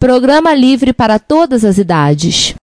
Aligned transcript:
Programa 0.00 0.54
livre 0.54 0.94
para 0.94 1.18
todas 1.18 1.62
as 1.62 1.76
idades. 1.76 2.54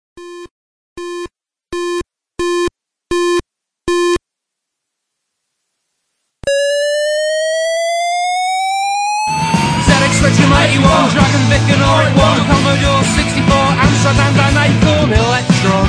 Spectrum 10.18 10.52
81, 10.52 11.10
Dragon 11.13 11.44
Vic 11.47 11.62
and 11.71 11.84
Oric 11.84 12.10
1, 12.18 12.47
Commodore 12.47 13.04
64, 13.05 13.54
Amsterdam 13.85 14.33
and 14.42 14.58
Acorn 14.65 15.13
Electron, 15.13 15.88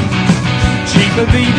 cheaper 0.86 1.24
BBC. 1.32 1.58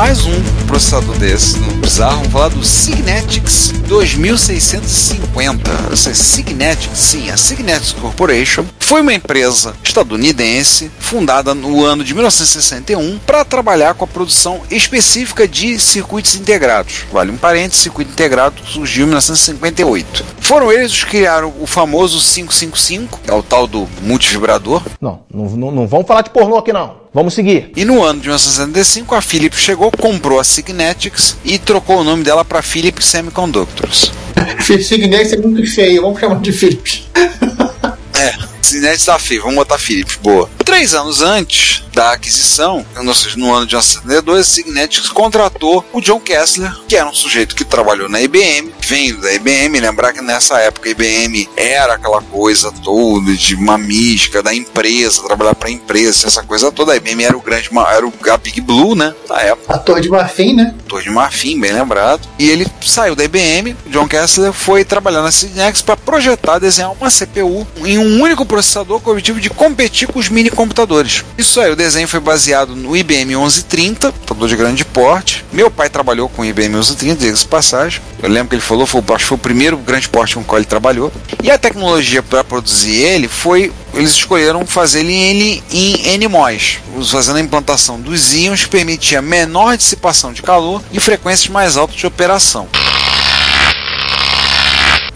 Mais 0.00 0.24
um 0.24 0.42
processador 0.66 1.14
desse, 1.18 1.58
no 1.58 1.74
bizarro, 1.74 2.20
vamos 2.20 2.32
falar 2.32 2.48
do 2.48 2.64
Signetics 2.64 3.68
2650. 3.86 5.70
Essa 5.92 6.08
é 6.08 6.14
Signetics, 6.14 6.98
sim, 6.98 7.30
a 7.30 7.36
Signetics 7.36 7.92
Corporation 7.92 8.64
foi 8.78 9.02
uma 9.02 9.12
empresa 9.12 9.74
estadunidense 9.84 10.90
fundada 10.98 11.54
no 11.54 11.84
ano 11.84 12.02
de 12.02 12.14
1961 12.14 13.18
para 13.26 13.44
trabalhar 13.44 13.92
com 13.92 14.06
a 14.06 14.08
produção 14.08 14.62
específica 14.70 15.46
de 15.46 15.78
circuitos 15.78 16.34
integrados. 16.34 17.04
Vale 17.12 17.30
um 17.30 17.36
parênteses, 17.36 17.82
circuito 17.82 18.10
integrado 18.10 18.56
surgiu 18.64 19.02
em 19.02 19.08
1958. 19.08 20.24
Foram 20.40 20.72
eles 20.72 20.92
os 20.92 21.04
que 21.04 21.10
criaram 21.10 21.52
o 21.60 21.66
famoso 21.66 22.18
555, 22.18 23.20
que 23.22 23.30
é 23.30 23.34
o 23.34 23.42
tal 23.42 23.66
do 23.66 23.86
multivibrador. 24.00 24.82
Não, 24.98 25.20
não, 25.30 25.44
não, 25.44 25.70
não 25.70 25.86
vamos 25.86 26.06
falar 26.06 26.22
de 26.22 26.30
pornô 26.30 26.56
aqui 26.56 26.72
não. 26.72 26.99
Vamos 27.12 27.34
seguir. 27.34 27.72
E 27.74 27.84
no 27.84 28.04
ano 28.04 28.20
de 28.20 28.28
1965, 28.28 29.14
a 29.16 29.20
Philips 29.20 29.58
chegou, 29.58 29.90
comprou 29.90 30.38
a 30.38 30.44
Signetics 30.44 31.36
e 31.44 31.58
trocou 31.58 32.00
o 32.00 32.04
nome 32.04 32.22
dela 32.22 32.44
para 32.44 32.62
Philips 32.62 33.04
Semiconductors. 33.06 34.12
Signetics 34.60 35.32
é 35.32 35.36
muito 35.36 35.66
feio, 35.68 36.02
vamos 36.02 36.20
chamar 36.20 36.40
de 36.40 36.52
Philips. 36.52 37.08
É, 38.16 38.34
Signetics 38.62 39.04
tá 39.06 39.18
feio, 39.18 39.42
vamos 39.42 39.56
botar 39.56 39.78
Philips, 39.78 40.16
boa. 40.22 40.48
Três 40.70 40.94
anos 40.94 41.20
antes 41.20 41.82
da 41.92 42.12
aquisição, 42.12 42.86
no 42.94 43.52
ano 43.52 43.66
de 43.66 43.76
1972, 43.76 44.38
a 44.38 44.44
Signetics 44.44 45.08
contratou 45.08 45.84
o 45.92 46.00
John 46.00 46.20
Kessler, 46.20 46.72
que 46.86 46.96
era 46.96 47.08
um 47.08 47.12
sujeito 47.12 47.56
que 47.56 47.64
trabalhou 47.64 48.08
na 48.08 48.20
IBM, 48.20 48.72
vindo 48.80 49.20
da 49.20 49.32
IBM, 49.32 49.80
lembrar 49.80 50.12
que 50.12 50.22
nessa 50.22 50.58
época 50.58 50.88
a 50.88 50.92
IBM 50.92 51.48
era 51.56 51.94
aquela 51.94 52.22
coisa 52.22 52.72
toda 52.84 53.34
de 53.34 53.56
uma 53.56 53.76
mística 53.76 54.42
da 54.42 54.54
empresa, 54.54 55.22
trabalhar 55.24 55.54
para 55.56 55.68
a 55.68 55.72
empresa, 55.72 56.28
essa 56.28 56.44
coisa 56.44 56.70
toda. 56.70 56.92
A 56.92 56.96
IBM 56.96 57.24
era 57.24 57.36
o 57.36 57.40
grande, 57.40 57.68
era 57.92 58.06
o, 58.06 58.12
a 58.30 58.36
Big 58.36 58.60
Blue, 58.60 58.94
né, 58.94 59.12
da 59.28 59.40
época. 59.40 59.74
A 59.74 59.78
Torre 59.78 60.00
de 60.00 60.08
Marfim, 60.08 60.54
né? 60.54 60.74
Torre 60.88 61.04
de 61.04 61.10
Marfim, 61.10 61.60
bem 61.60 61.72
lembrado. 61.72 62.28
E 62.38 62.48
ele 62.48 62.66
saiu 62.80 63.16
da 63.16 63.24
IBM, 63.24 63.76
John 63.86 64.06
Kessler 64.06 64.52
foi 64.52 64.84
trabalhar 64.84 65.22
na 65.22 65.32
Signetics 65.32 65.82
para 65.82 65.96
projetar, 65.96 66.58
desenhar 66.60 66.92
uma 66.92 67.10
CPU 67.10 67.66
em 67.84 67.98
um 67.98 68.22
único 68.22 68.46
processador 68.46 69.00
com 69.00 69.10
o 69.10 69.12
objetivo 69.12 69.40
de 69.40 69.50
competir 69.50 70.06
com 70.08 70.18
os 70.18 70.28
mini 70.28 70.50
computadores. 70.60 71.24
Isso 71.38 71.58
aí, 71.58 71.72
o 71.72 71.76
desenho 71.76 72.06
foi 72.06 72.20
baseado 72.20 72.76
no 72.76 72.94
IBM 72.94 73.24
1130, 73.24 74.12
computador 74.12 74.46
de 74.46 74.56
grande 74.56 74.84
porte. 74.84 75.42
Meu 75.50 75.70
pai 75.70 75.88
trabalhou 75.88 76.28
com 76.28 76.42
o 76.42 76.44
IBM 76.44 76.68
1130, 76.68 77.24
diga-se 77.24 77.46
passagem. 77.46 78.02
Eu 78.22 78.28
lembro 78.28 78.50
que 78.50 78.56
ele 78.56 78.62
falou, 78.62 78.86
foi, 78.86 79.00
acho 79.00 79.24
que 79.24 79.24
foi 79.24 79.36
o 79.36 79.40
primeiro 79.40 79.78
grande 79.78 80.06
porte 80.10 80.34
com 80.34 80.42
o 80.42 80.44
qual 80.44 80.58
ele 80.58 80.66
trabalhou. 80.66 81.10
E 81.42 81.50
a 81.50 81.56
tecnologia 81.56 82.22
para 82.22 82.44
produzir 82.44 82.94
ele 82.94 83.26
foi 83.26 83.72
eles 83.94 84.10
escolheram 84.10 84.64
fazer 84.66 85.04
ele 85.04 85.62
em 85.72 86.18
NMOS, 86.18 86.78
fazendo 87.10 87.38
a 87.38 87.40
implantação 87.40 87.98
dos 87.98 88.34
íons 88.34 88.64
que 88.64 88.70
permitia 88.70 89.20
menor 89.20 89.76
dissipação 89.76 90.32
de 90.32 90.42
calor 90.42 90.82
e 90.92 91.00
frequências 91.00 91.48
mais 91.48 91.76
altas 91.76 91.96
de 91.96 92.06
operação 92.06 92.68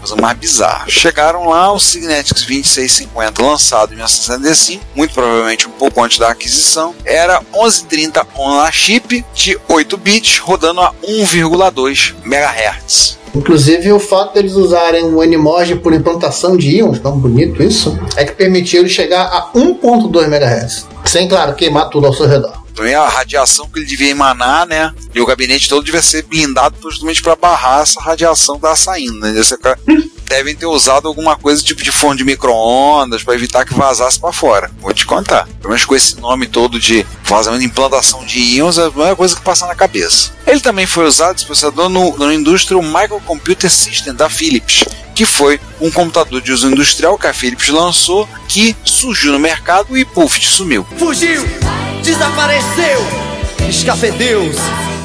coisa 0.05 0.21
mais 0.21 0.37
bizarra. 0.37 0.85
Chegaram 0.87 1.49
lá 1.49 1.71
o 1.71 1.79
Signetics 1.79 2.43
2650, 2.43 3.41
lançado 3.41 3.91
em 3.91 3.95
1965, 3.95 4.85
muito 4.95 5.13
provavelmente 5.13 5.67
um 5.67 5.71
pouco 5.71 6.03
antes 6.03 6.19
da 6.19 6.29
aquisição. 6.29 6.93
Era 7.03 7.41
1130 7.53 8.27
on 8.37 8.71
chip 8.71 9.25
de 9.33 9.59
8 9.67 9.97
bits, 9.97 10.37
rodando 10.37 10.81
a 10.81 10.93
1,2 11.03 12.13
MHz. 12.23 13.17
Inclusive, 13.33 13.91
o 13.91 13.99
fato 13.99 14.35
deles 14.35 14.53
usarem 14.53 15.03
o 15.13 15.21
Animoji 15.21 15.75
por 15.75 15.91
implantação 15.91 16.55
de 16.55 16.77
íons, 16.77 16.99
tão 16.99 17.17
bonito 17.17 17.61
isso, 17.61 17.97
é 18.15 18.23
que 18.23 18.31
permitiu 18.31 18.81
ele 18.81 18.89
chegar 18.89 19.23
a 19.23 19.51
1.2 19.53 20.23
MHz. 20.25 20.87
Sem, 21.03 21.27
claro, 21.27 21.53
queimar 21.55 21.89
tudo 21.89 22.07
ao 22.07 22.13
seu 22.13 22.27
redor 22.27 22.64
também 22.75 22.93
a 22.93 23.07
radiação 23.07 23.69
que 23.69 23.79
ele 23.79 23.85
devia 23.85 24.09
emanar, 24.09 24.67
né? 24.67 24.93
E 25.13 25.21
o 25.21 25.25
gabinete 25.25 25.69
todo 25.69 25.83
devia 25.83 26.01
ser 26.01 26.23
blindado 26.23 26.75
justamente 26.81 27.21
para 27.21 27.35
barrar 27.35 27.81
essa 27.81 28.01
radiação 28.01 28.55
que 28.55 28.61
tá 28.63 28.75
saindo, 28.75 29.19
né? 29.19 29.33
Devem 30.27 30.55
ter 30.55 30.65
usado 30.65 31.07
alguma 31.07 31.35
coisa 31.35 31.63
tipo 31.63 31.83
de 31.83 31.91
forno 31.91 32.17
de 32.17 32.23
micro-ondas 32.23 33.23
para 33.23 33.35
evitar 33.35 33.65
que 33.65 33.73
vazasse 33.73 34.19
para 34.19 34.31
fora. 34.31 34.71
Vou 34.79 34.93
te 34.93 35.05
contar. 35.05 35.47
Pelo 35.59 35.69
menos 35.69 35.85
com 35.85 35.95
esse 35.95 36.19
nome 36.19 36.47
todo 36.47 36.79
de 36.79 37.05
vazamento 37.23 37.61
de 37.61 37.67
implantação 37.67 38.25
de 38.25 38.39
íons, 38.39 38.77
é 38.77 38.85
a 38.85 38.89
primeira 38.89 39.15
coisa 39.15 39.35
que 39.35 39.41
passa 39.41 39.65
na 39.67 39.75
cabeça. 39.75 40.31
Ele 40.45 40.59
também 40.59 40.85
foi 40.85 41.05
usado, 41.05 41.35
esse 41.37 41.45
processador, 41.45 41.89
no, 41.89 42.17
no 42.17 42.31
Industrial 42.31 42.81
Microcomputer 42.81 43.69
System 43.69 44.13
da 44.13 44.29
Philips, 44.29 44.83
que 45.13 45.25
foi 45.25 45.59
um 45.79 45.89
computador 45.89 46.41
de 46.41 46.51
uso 46.51 46.69
industrial 46.69 47.17
que 47.17 47.27
a 47.27 47.33
Philips 47.33 47.69
lançou, 47.69 48.27
que 48.47 48.75
surgiu 48.83 49.31
no 49.31 49.39
mercado 49.39 49.97
e 49.97 50.05
puf, 50.05 50.45
sumiu. 50.45 50.85
Fugiu! 50.97 51.43
Desapareceu! 52.03 52.99
Escafedeus! 53.67 54.55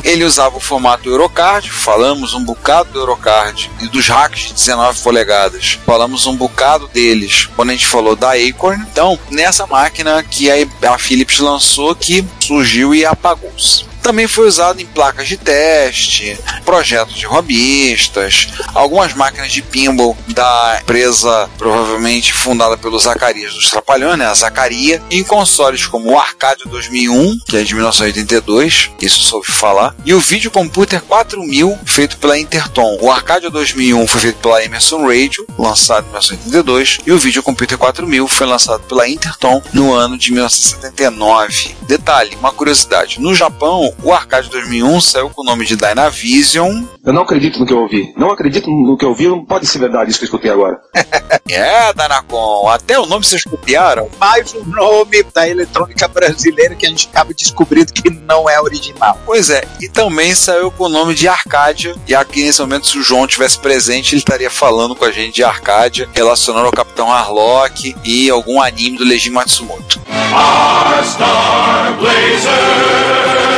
Ele 0.02 0.24
usava 0.24 0.56
o 0.56 0.60
formato 0.60 1.08
Eurocard, 1.08 1.70
falamos 1.70 2.34
um 2.34 2.44
bocado 2.44 2.90
do 2.92 2.98
Eurocard 2.98 3.70
e 3.80 3.88
dos 3.88 4.08
hacks 4.08 4.48
de 4.48 4.54
19 4.54 5.00
polegadas. 5.00 5.78
Falamos 5.84 6.26
um 6.26 6.36
bocado 6.36 6.88
deles 6.88 7.48
quando 7.56 7.70
a 7.70 7.72
gente 7.72 7.86
falou 7.86 8.16
da 8.16 8.32
Acorn. 8.32 8.84
Então, 8.90 9.18
nessa 9.30 9.66
máquina 9.66 10.22
que 10.22 10.48
a 10.50 10.98
Philips 10.98 11.38
lançou 11.38 11.94
que 11.94 12.24
surgiu 12.40 12.94
e 12.94 13.04
apagou-se. 13.04 13.89
Também 14.02 14.26
foi 14.26 14.46
usado 14.46 14.80
em 14.80 14.86
placas 14.86 15.28
de 15.28 15.36
teste, 15.36 16.38
projetos 16.64 17.16
de 17.16 17.26
robistas, 17.26 18.48
algumas 18.74 19.14
máquinas 19.14 19.52
de 19.52 19.62
pinball 19.62 20.16
da 20.28 20.78
empresa 20.82 21.48
provavelmente 21.58 22.32
fundada 22.32 22.76
pelo 22.76 22.98
Zacarias 22.98 23.54
dos 23.54 23.70
Trapalhões, 23.70 24.18
né, 24.18 24.26
a 24.26 24.34
Zacaria, 24.34 25.02
em 25.10 25.22
consoles 25.22 25.86
como 25.86 26.10
o 26.10 26.18
Arcade 26.18 26.64
2001, 26.66 27.40
que 27.46 27.56
é 27.56 27.62
de 27.62 27.74
1982, 27.74 28.90
isso 29.00 29.20
soube 29.20 29.46
falar, 29.46 29.94
e 30.04 30.14
o 30.14 30.20
Videocomputer 30.20 31.02
4000, 31.02 31.78
feito 31.84 32.16
pela 32.18 32.38
Interton. 32.38 32.98
O 33.00 33.10
Arcade 33.10 33.48
2001 33.48 34.06
foi 34.06 34.20
feito 34.20 34.38
pela 34.38 34.64
Emerson 34.64 35.06
Radio, 35.06 35.46
lançado 35.58 36.06
em 36.06 36.10
1982, 36.10 36.98
e 37.06 37.12
o 37.12 37.18
Videocomputer 37.18 37.78
4000 37.78 38.28
foi 38.28 38.46
lançado 38.46 38.82
pela 38.84 39.08
Interton 39.08 39.62
no 39.72 39.92
ano 39.92 40.16
de 40.16 40.32
1979. 40.32 41.76
Detalhe, 41.82 42.36
uma 42.38 42.52
curiosidade, 42.52 43.20
no 43.20 43.34
Japão 43.34 43.89
o 44.02 44.12
Arcade 44.12 44.50
2001 44.50 45.00
saiu 45.00 45.30
com 45.30 45.42
o 45.42 45.44
nome 45.44 45.64
de 45.64 45.76
Dynavision. 45.76 46.84
Eu 47.04 47.12
não 47.12 47.22
acredito 47.22 47.58
no 47.58 47.66
que 47.66 47.72
eu 47.72 47.78
ouvi. 47.78 48.12
Não 48.16 48.30
acredito 48.30 48.70
no 48.70 48.96
que 48.96 49.04
eu 49.04 49.10
ouvi, 49.10 49.28
não 49.28 49.44
pode 49.44 49.66
ser 49.66 49.78
verdade 49.78 50.10
isso 50.10 50.18
que 50.18 50.24
eu 50.24 50.28
escutei 50.28 50.50
agora. 50.50 50.80
é, 51.48 51.92
Dynacon, 51.92 52.68
até 52.68 52.98
o 52.98 53.06
nome 53.06 53.24
vocês 53.24 53.44
copiaram. 53.44 54.08
Mais 54.18 54.54
um 54.54 54.64
nome 54.64 55.22
da 55.34 55.48
eletrônica 55.48 56.06
brasileira 56.08 56.74
que 56.74 56.86
a 56.86 56.88
gente 56.88 57.08
acaba 57.08 57.32
descobrindo 57.32 57.92
que 57.92 58.10
não 58.10 58.48
é 58.48 58.60
original. 58.60 59.18
Pois 59.24 59.50
é, 59.50 59.64
e 59.80 59.88
também 59.88 60.34
saiu 60.34 60.70
com 60.70 60.84
o 60.84 60.88
nome 60.88 61.14
de 61.14 61.28
Arcádia. 61.28 61.94
E 62.06 62.14
aqui 62.14 62.44
nesse 62.44 62.60
momento, 62.60 62.86
se 62.86 62.98
o 62.98 63.02
João 63.02 63.26
tivesse 63.26 63.58
presente, 63.58 64.14
ele 64.14 64.20
estaria 64.20 64.50
falando 64.50 64.94
com 64.94 65.04
a 65.04 65.10
gente 65.10 65.36
de 65.36 65.44
Arcádia, 65.44 66.08
relacionando 66.12 66.66
ao 66.66 66.72
Capitão 66.72 67.10
Harlock 67.12 67.94
e 68.04 68.30
algum 68.30 68.60
anime 68.60 68.98
do 68.98 69.04
Leiji 69.04 69.30
Matsumoto. 69.30 70.00
Our 70.32 71.04
Star 71.04 71.96
Blazer. 71.98 73.49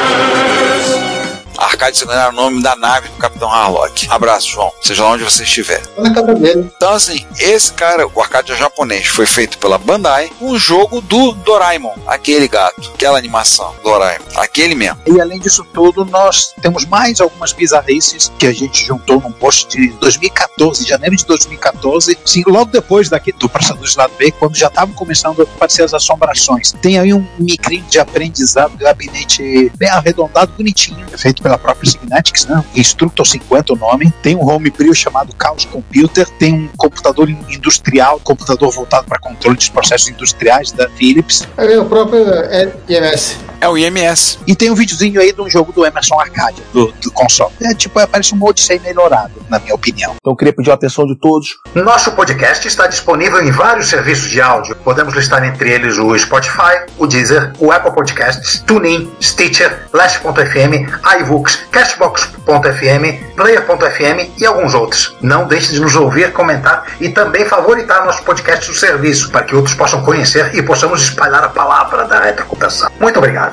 Arcade 1.63 1.97
Secundário 1.97 2.23
era 2.23 2.33
o 2.33 2.35
nome 2.35 2.61
da 2.61 2.75
nave 2.75 3.09
do 3.09 3.17
Capitão 3.17 3.51
Harlock. 3.51 4.07
Abraço, 4.11 4.49
João. 4.49 4.73
Seja 4.81 5.05
lá 5.05 5.11
onde 5.11 5.23
você 5.23 5.45
estiver. 5.45 5.81
Na 5.97 6.13
casa 6.13 6.35
dele. 6.35 6.71
Então, 6.77 6.93
assim, 6.93 7.25
esse 7.39 7.73
cara, 7.73 8.07
o 8.07 8.21
arcade 8.21 8.55
japonês, 8.57 9.07
foi 9.07 9.27
feito 9.27 9.59
pela 9.59 9.79
Bandai, 9.79 10.31
um 10.41 10.59
jogo 10.59 11.01
do 11.01 11.33
Doraemon, 11.33 11.95
aquele 12.07 12.49
gato, 12.49 12.91
aquela 12.95 13.17
animação, 13.17 13.73
Doraemon, 13.83 14.25
aquele 14.37 14.75
mesmo. 14.75 14.99
E 15.07 15.21
além 15.21 15.39
disso 15.39 15.65
tudo, 15.73 16.05
nós 16.05 16.53
temos 16.61 16.85
mais 16.85 17.21
algumas 17.21 17.53
bizarrices 17.53 18.33
que 18.39 18.47
a 18.47 18.53
gente 18.53 18.85
juntou 18.85 19.21
num 19.21 19.33
post 19.33 19.69
de 19.69 19.89
2014, 19.99 20.87
janeiro 20.87 21.17
de 21.17 21.25
2014, 21.27 22.19
sim, 22.25 22.43
logo 22.47 22.71
depois 22.73 23.09
daqui 23.09 23.33
do 23.33 23.49
processador 23.49 23.87
de 23.87 23.97
lado 23.97 24.13
B, 24.19 24.33
quando 24.33 24.57
já 24.57 24.67
estavam 24.67 24.95
começando 24.95 25.41
a 25.41 25.45
aparecer 25.45 25.85
as 25.85 25.95
assombrações. 25.95 26.73
Tem 26.83 26.99
aí 26.99 27.15
um 27.15 27.27
micrinho 27.39 27.85
de 27.85 28.01
aprendizado, 28.01 28.77
gabinete 28.77 29.71
bem 29.77 29.89
arredondado, 29.89 30.53
bonitinho, 30.53 31.07
feito 31.17 31.43
pela 31.43 31.52
própria 31.59 31.91
Signetics, 31.91 32.47
né? 32.47 32.65
Instructor 32.75 33.27
50 33.27 33.73
o 33.73 33.77
nome. 33.77 34.13
Tem 34.23 34.37
um 34.37 34.49
homebrew 34.49 34.95
chamado 34.95 35.35
Chaos 35.41 35.65
Computer, 35.65 36.29
tem 36.39 36.55
um 36.55 36.69
computador 36.77 37.29
industrial, 37.29 38.21
computador 38.21 38.71
voltado 38.73 39.07
para 39.07 39.19
controle 39.19 39.57
dos 39.57 39.69
processos 39.69 40.09
industriais 40.09 40.73
da 40.73 40.89
Philips, 40.91 41.47
Aí 41.57 41.79
o 41.79 41.85
próprio 41.85 42.29
é, 42.29 42.73
IMS. 42.89 43.37
É 43.63 43.69
o 43.69 43.79
IMS. 43.79 44.41
e 44.45 44.57
tem 44.57 44.73
um 44.73 44.75
videozinho 44.75 45.21
aí 45.21 45.33
de 45.33 45.41
um 45.41 45.49
jogo 45.49 45.73
do 45.73 45.87
Emerson 45.87 46.19
Arcadia, 46.19 46.65
do, 46.73 46.93
do 47.01 47.13
console. 47.13 47.53
É 47.63 47.73
tipo, 47.73 47.95
parece 48.09 48.35
um 48.35 48.43
Odyssey 48.43 48.81
melhorado, 48.81 49.31
na 49.49 49.61
minha 49.61 49.73
opinião. 49.73 50.17
Então 50.21 50.33
eu 50.33 50.37
queria 50.37 50.53
pedir 50.53 50.73
a 50.73 50.75
atenção 50.75 51.07
de 51.07 51.15
todos. 51.15 51.61
Nosso 51.73 52.11
podcast 52.11 52.67
está 52.67 52.89
disponível 52.89 53.41
em 53.41 53.53
vários 53.53 53.89
serviços 53.89 54.29
de 54.29 54.41
áudio. 54.41 54.75
Podemos 54.83 55.15
listar 55.15 55.45
entre 55.45 55.71
eles 55.71 55.97
o 55.97 56.19
Spotify, 56.19 56.87
o 56.99 57.07
Deezer, 57.07 57.53
o 57.61 57.71
Apple 57.71 57.93
Podcasts, 57.93 58.65
TuneIn, 58.67 59.09
Stitcher, 59.23 59.87
Last.fm, 59.93 60.89
iVoox, 61.21 61.59
Castbox.fm, 61.71 63.37
Player.fm 63.37 64.33
e 64.39 64.45
alguns 64.45 64.75
outros. 64.75 65.17
Não 65.23 65.47
deixe 65.47 65.73
de 65.73 65.81
nos 65.81 65.95
ouvir, 65.95 66.33
comentar 66.33 66.87
e 67.01 67.11
também 67.11 67.45
favoritar 67.45 68.05
nosso 68.05 68.25
podcast 68.25 68.67
do 68.67 68.75
serviço 68.75 69.31
para 69.31 69.45
que 69.45 69.55
outros 69.55 69.77
possam 69.77 70.03
conhecer 70.03 70.53
e 70.53 70.63
possamos 70.63 71.03
espalhar 71.03 71.45
a 71.45 71.49
palavra 71.49 72.05
da 72.07 72.21
retrocomputação. 72.21 72.91
Muito 73.01 73.19
obrigado. 73.19 73.52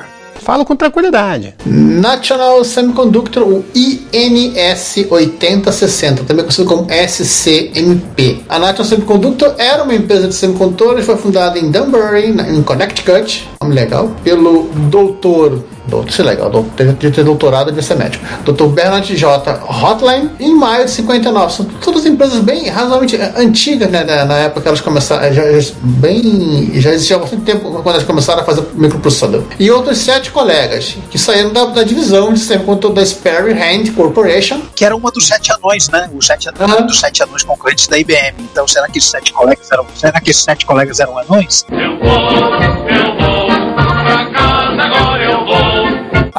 Falo 0.50 0.64
com 0.64 0.74
tranquilidade. 0.74 1.54
National 1.64 2.64
Semiconductor, 2.64 3.44
o 3.44 3.64
INS 3.72 5.06
8060, 5.08 6.24
também 6.24 6.44
conhecido 6.44 6.66
como 6.66 6.88
SCMP. 6.90 8.40
A 8.48 8.58
National 8.58 8.84
Semiconductor 8.84 9.54
era 9.58 9.84
uma 9.84 9.94
empresa 9.94 10.26
de 10.26 10.34
semicondutores, 10.34 11.06
foi 11.06 11.16
fundada 11.16 11.56
em 11.56 11.70
Danbury, 11.70 12.30
em 12.30 12.62
Connecticut, 12.64 13.48
nome 13.62 13.74
legal, 13.74 14.10
pelo 14.24 14.70
doutor. 14.88 15.62
Doutor, 15.86 16.08
isso 16.08 16.22
é 16.22 16.24
legal, 16.24 16.48
doutor, 16.50 16.86
de 16.94 17.10
ter 17.10 17.22
doutorado 17.24 17.70
de 17.72 17.82
ser 17.82 17.94
médico. 17.96 18.24
Dr. 18.44 18.66
Bernard 18.68 19.14
J. 19.16 19.60
Hotline, 19.68 20.30
em 20.40 20.54
maio 20.54 20.84
de 20.86 20.90
59. 20.92 21.52
São 21.52 21.66
todas 21.66 22.06
empresas 22.06 22.38
bem 22.40 22.68
razoavelmente 22.70 23.16
eh, 23.16 23.32
antigas, 23.36 23.90
né? 23.90 24.02
Na, 24.24 24.36
época 24.38 24.62
que 24.62 24.68
elas 24.68 24.80
começaram, 24.80 25.30
já, 25.34 25.60
já- 25.60 25.72
bem, 25.82 26.70
já 26.74 26.90
existia 26.92 27.16
há 27.16 27.18
bastante 27.18 27.42
tempo 27.42 27.70
quando 27.70 27.90
elas 27.90 28.04
começaram 28.04 28.40
a 28.40 28.44
fazer 28.44 28.64
microprocessador. 28.74 29.42
E 29.58 29.70
outros 29.70 29.98
sete 29.98 30.30
colegas 30.30 30.96
que 31.10 31.18
saíram 31.18 31.52
da, 31.52 31.66
da 31.66 31.82
divisão 31.82 32.32
de 32.32 32.40
semicondutor 32.40 32.92
da 32.94 33.04
Sperry 33.04 33.52
Hand 33.52 33.92
Corporation. 33.94 34.62
Que 34.74 34.84
era 34.86 34.96
uma 34.96 35.10
dos 35.10 35.26
sete 35.26 35.52
anões, 35.52 35.88
né? 35.90 36.08
Os 36.14 36.26
sete 36.26 36.48
anões, 36.48 36.72
Aham. 36.72 36.86
dos 36.86 36.98
sete 37.00 37.22
anões 37.22 37.42
concorrentes 37.42 37.88
da 37.88 37.98
IBM. 37.98 38.36
Então, 38.38 38.66
será 38.66 38.86
que 38.88 38.98
esses 38.98 39.10
sete 39.10 39.32
colegas 39.34 39.70
eram, 39.70 39.84
será 39.94 40.18
que 40.20 40.30
esses 40.30 40.44
sete 40.44 40.64
colegas 40.64 40.98
eram 41.00 41.18
anões? 41.18 41.66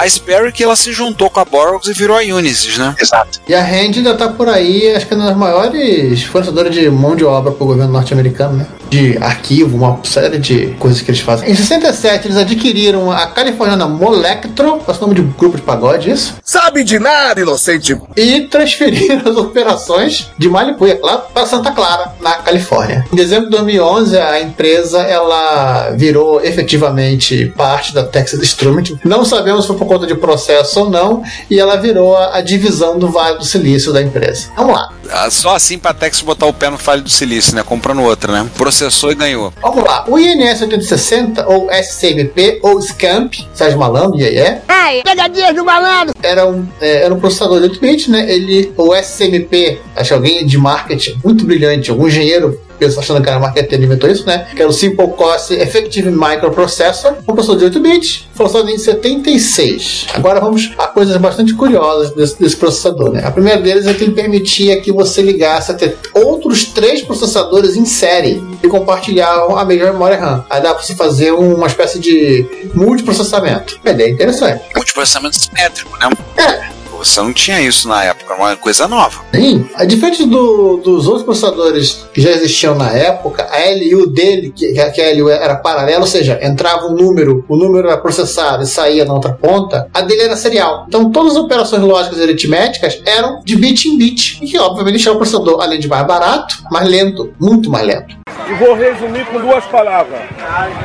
A 0.02 0.10
Sperry 0.10 0.52
que 0.52 0.64
ela 0.64 0.76
se 0.76 0.92
juntou 0.92 1.30
com 1.30 1.40
a 1.40 1.46
Boros 1.46 1.88
e 1.88 1.94
virou 1.94 2.18
a 2.18 2.22
Unisys, 2.22 2.76
né? 2.76 2.96
Exato. 3.00 3.40
E 3.48 3.54
a 3.54 3.64
Hand 3.64 3.98
ainda 3.98 4.14
está 4.14 4.30
por 4.30 4.50
aí, 4.50 4.96
acho 4.96 5.06
que 5.06 5.14
é 5.14 5.18
uma 5.18 5.28
das 5.28 5.38
maiores 5.38 6.24
fornecedoras 6.24 6.74
de 6.74 6.90
mão 6.90 7.16
de 7.16 7.24
obra 7.24 7.52
para 7.52 7.64
o 7.64 7.68
governo 7.68 7.94
norte-americano, 7.94 8.58
né? 8.58 8.68
De 8.92 9.18
arquivo, 9.22 9.78
uma 9.78 9.98
série 10.04 10.38
de 10.38 10.76
coisas 10.78 11.02
que 11.02 11.10
eles 11.10 11.22
fazem. 11.22 11.50
Em 11.50 11.56
67, 11.56 12.28
eles 12.28 12.36
adquiriram 12.38 13.10
a 13.10 13.26
californiana 13.28 13.88
Molectro, 13.88 14.80
qual 14.80 14.94
é 14.94 14.98
o 14.98 15.02
nome 15.02 15.16
de 15.16 15.22
grupo 15.22 15.56
de 15.56 15.64
pagode, 15.64 16.12
isso? 16.12 16.36
Sabe 16.44 16.84
de 16.84 17.00
nada, 17.00 17.40
inocente. 17.40 17.98
e 18.18 18.42
transferiram 18.42 19.32
as 19.32 19.38
operações 19.40 20.28
de 20.38 20.50
Malibu, 20.50 20.86
é 20.86 20.96
claro, 20.96 21.22
para 21.34 21.46
Santa 21.46 21.72
Clara, 21.72 22.14
na 22.20 22.34
Califórnia. 22.34 23.06
Em 23.14 23.16
dezembro 23.16 23.46
de 23.46 23.52
2011, 23.52 24.18
a 24.18 24.42
empresa 24.42 25.00
ela 25.04 25.92
virou 25.92 26.42
efetivamente 26.44 27.46
parte 27.56 27.94
da 27.94 28.04
Texas 28.04 28.42
Instrument. 28.42 28.98
Não 29.06 29.24
sabemos 29.24 29.62
se 29.64 29.68
foi 29.70 29.78
por 29.78 29.88
conta 29.88 30.06
de 30.06 30.16
processo 30.16 30.82
ou 30.82 30.90
não, 30.90 31.24
e 31.50 31.58
ela 31.58 31.78
virou 31.78 32.18
a, 32.18 32.38
a 32.38 32.42
divisão 32.42 33.00
do 33.00 33.08
Vale 33.10 33.38
do 33.38 33.46
Silício 33.46 33.94
da 33.94 34.02
empresa. 34.02 34.50
Vamos 34.58 34.76
lá. 34.76 34.90
Ah, 35.10 35.30
Só 35.30 35.56
assim 35.56 35.78
pra 35.78 35.94
Tex 35.94 36.22
botar 36.22 36.46
o 36.46 36.54
pé 36.54 36.70
no 36.70 36.78
Vale 36.78 37.02
do 37.02 37.10
Silício, 37.10 37.56
né? 37.56 37.64
Comprando 37.64 38.02
outra, 38.02 38.32
né? 38.34 38.50
Processou 38.82 39.12
e 39.12 39.16
ganhou. 39.16 39.54
Vamos 39.62 39.84
lá. 39.84 40.06
O 40.08 40.18
INS 40.18 40.62
8060, 40.62 41.48
ou 41.48 41.70
SCMP, 41.72 42.60
ou 42.64 42.82
SCAMP, 42.82 43.48
Sérgio 43.54 43.78
Malandro, 43.78 44.20
e 44.20 44.26
aí 44.26 44.38
é, 44.38 44.62
Ai, 44.68 45.02
pegadinha 45.04 45.54
do 45.54 45.64
malandro. 45.64 46.14
era 46.24 46.48
um, 46.48 46.68
é, 46.82 47.04
era 47.04 47.14
um 47.14 47.20
processador 47.20 47.60
de 47.60 47.66
8 47.66 47.80
bits, 47.80 48.08
né? 48.08 48.32
Ele, 48.32 48.74
o 48.76 48.96
SCMP, 48.96 49.80
acho 49.96 50.08
que 50.10 50.14
alguém 50.16 50.46
de 50.46 50.58
marketing 50.58 51.20
muito 51.24 51.46
brilhante, 51.46 51.92
algum 51.92 52.08
engenheiro 52.08 52.60
pensa 52.82 53.00
achando 53.00 53.22
que 53.22 53.30
era 53.30 53.40
marketing 53.40 53.76
inventou 53.76 54.10
isso, 54.10 54.26
né? 54.26 54.48
Que 54.56 54.62
era 54.64 54.70
o 54.70 54.74
Simple 54.74 55.08
Cost 55.10 55.54
Effective 55.54 56.10
Microprocessor, 56.10 57.18
um 57.28 57.36
processador 57.36 57.60
de 57.60 57.66
8 57.66 57.80
bits, 57.80 58.28
lançado 58.40 58.68
em 58.72 58.78
76. 58.78 60.08
Agora 60.16 60.40
vamos 60.40 60.72
a 60.80 60.88
coisas 60.88 61.16
bastante 61.18 61.54
curiosas 61.54 62.10
desse, 62.16 62.42
desse 62.42 62.58
processador, 62.58 63.12
né? 63.12 63.22
A 63.24 63.30
primeira 63.30 63.62
deles 63.62 63.86
é 63.86 63.94
que 63.94 64.04
ele 64.04 64.14
permitia 64.14 64.82
que 64.82 64.92
você 64.92 65.22
ligasse 65.22 65.70
até 65.70 65.94
outros 66.16 66.66
três 66.66 67.04
processadores 67.04 67.78
em 67.78 67.86
série 67.86 68.44
e 68.64 68.68
compartilhavam 68.68 69.56
a 69.56 69.64
mesma 69.64 69.92
memória 69.92 70.18
RAM. 70.18 70.44
Aí 70.50 70.60
dá 70.60 70.74
pra 70.74 70.84
você 70.84 70.96
fazer 70.96 71.32
uma 71.32 71.68
espécie 71.68 72.00
de 72.00 72.48
multiprocessamento. 72.74 73.80
É 73.86 73.92
ideia 73.92 74.10
interessante. 74.10 74.64
Multiprocessamento 74.76 75.38
simétrico, 75.38 75.96
né? 76.00 76.10
É, 76.38 76.81
Você 77.04 77.20
não 77.22 77.34
tinha 77.34 77.60
isso 77.62 77.88
na 77.88 78.04
época, 78.04 78.34
era 78.34 78.42
uma 78.44 78.56
coisa 78.56 78.88
nova. 78.88 79.22
Sim, 79.34 79.68
a 79.76 79.86
diferente 79.86 80.26
do- 80.26 80.78
dos 80.78 81.08
outros 81.08 81.24
processadores 81.24 82.06
que 82.14 82.22
já 82.22 82.30
existiam 82.32 82.76
na 82.76 82.92
época, 82.92 83.48
a 83.52 83.58
LU 83.72 84.08
dele, 84.08 84.52
que, 84.56 84.74
que 84.74 85.02
a 85.02 85.14
LU 85.16 85.30
era 85.30 85.56
paralela, 85.56 86.02
ou 86.02 86.08
seja, 86.08 86.40
entrava 86.42 86.88
um 86.88 86.94
número, 86.94 87.44
o 87.50 87.56
número 87.56 87.88
era 87.88 87.98
processado 87.98 88.64
e 88.64 88.68
saía 88.68 89.04
na 89.06 89.14
outra 89.14 89.34
ponta, 89.34 89.88
a 89.94 90.02
dele 90.02 90.22
era 90.24 90.36
serial. 90.36 90.86
Então 90.88 91.12
todas 91.12 91.36
as 91.36 91.44
operações 91.44 91.82
lógicas 91.82 92.20
e 92.20 92.24
aritméticas 92.24 93.02
eram 93.06 93.42
de 93.44 93.56
bit 93.56 93.88
em 93.88 93.98
bit, 93.98 94.40
e 94.42 94.48
que 94.48 94.58
obviamente 94.60 94.94
deixava 94.96 95.16
o 95.16 95.20
processador, 95.20 95.62
além 95.62 95.80
de 95.80 95.88
mais 95.88 96.06
barato, 96.06 96.56
mais 96.72 96.88
lento, 96.88 97.34
muito 97.40 97.70
mais 97.70 97.86
lento. 97.86 98.16
E 98.50 98.54
vou 98.56 98.76
resumir 98.76 99.26
com 99.28 99.40
duas 99.40 99.64
palavras. 99.66 100.20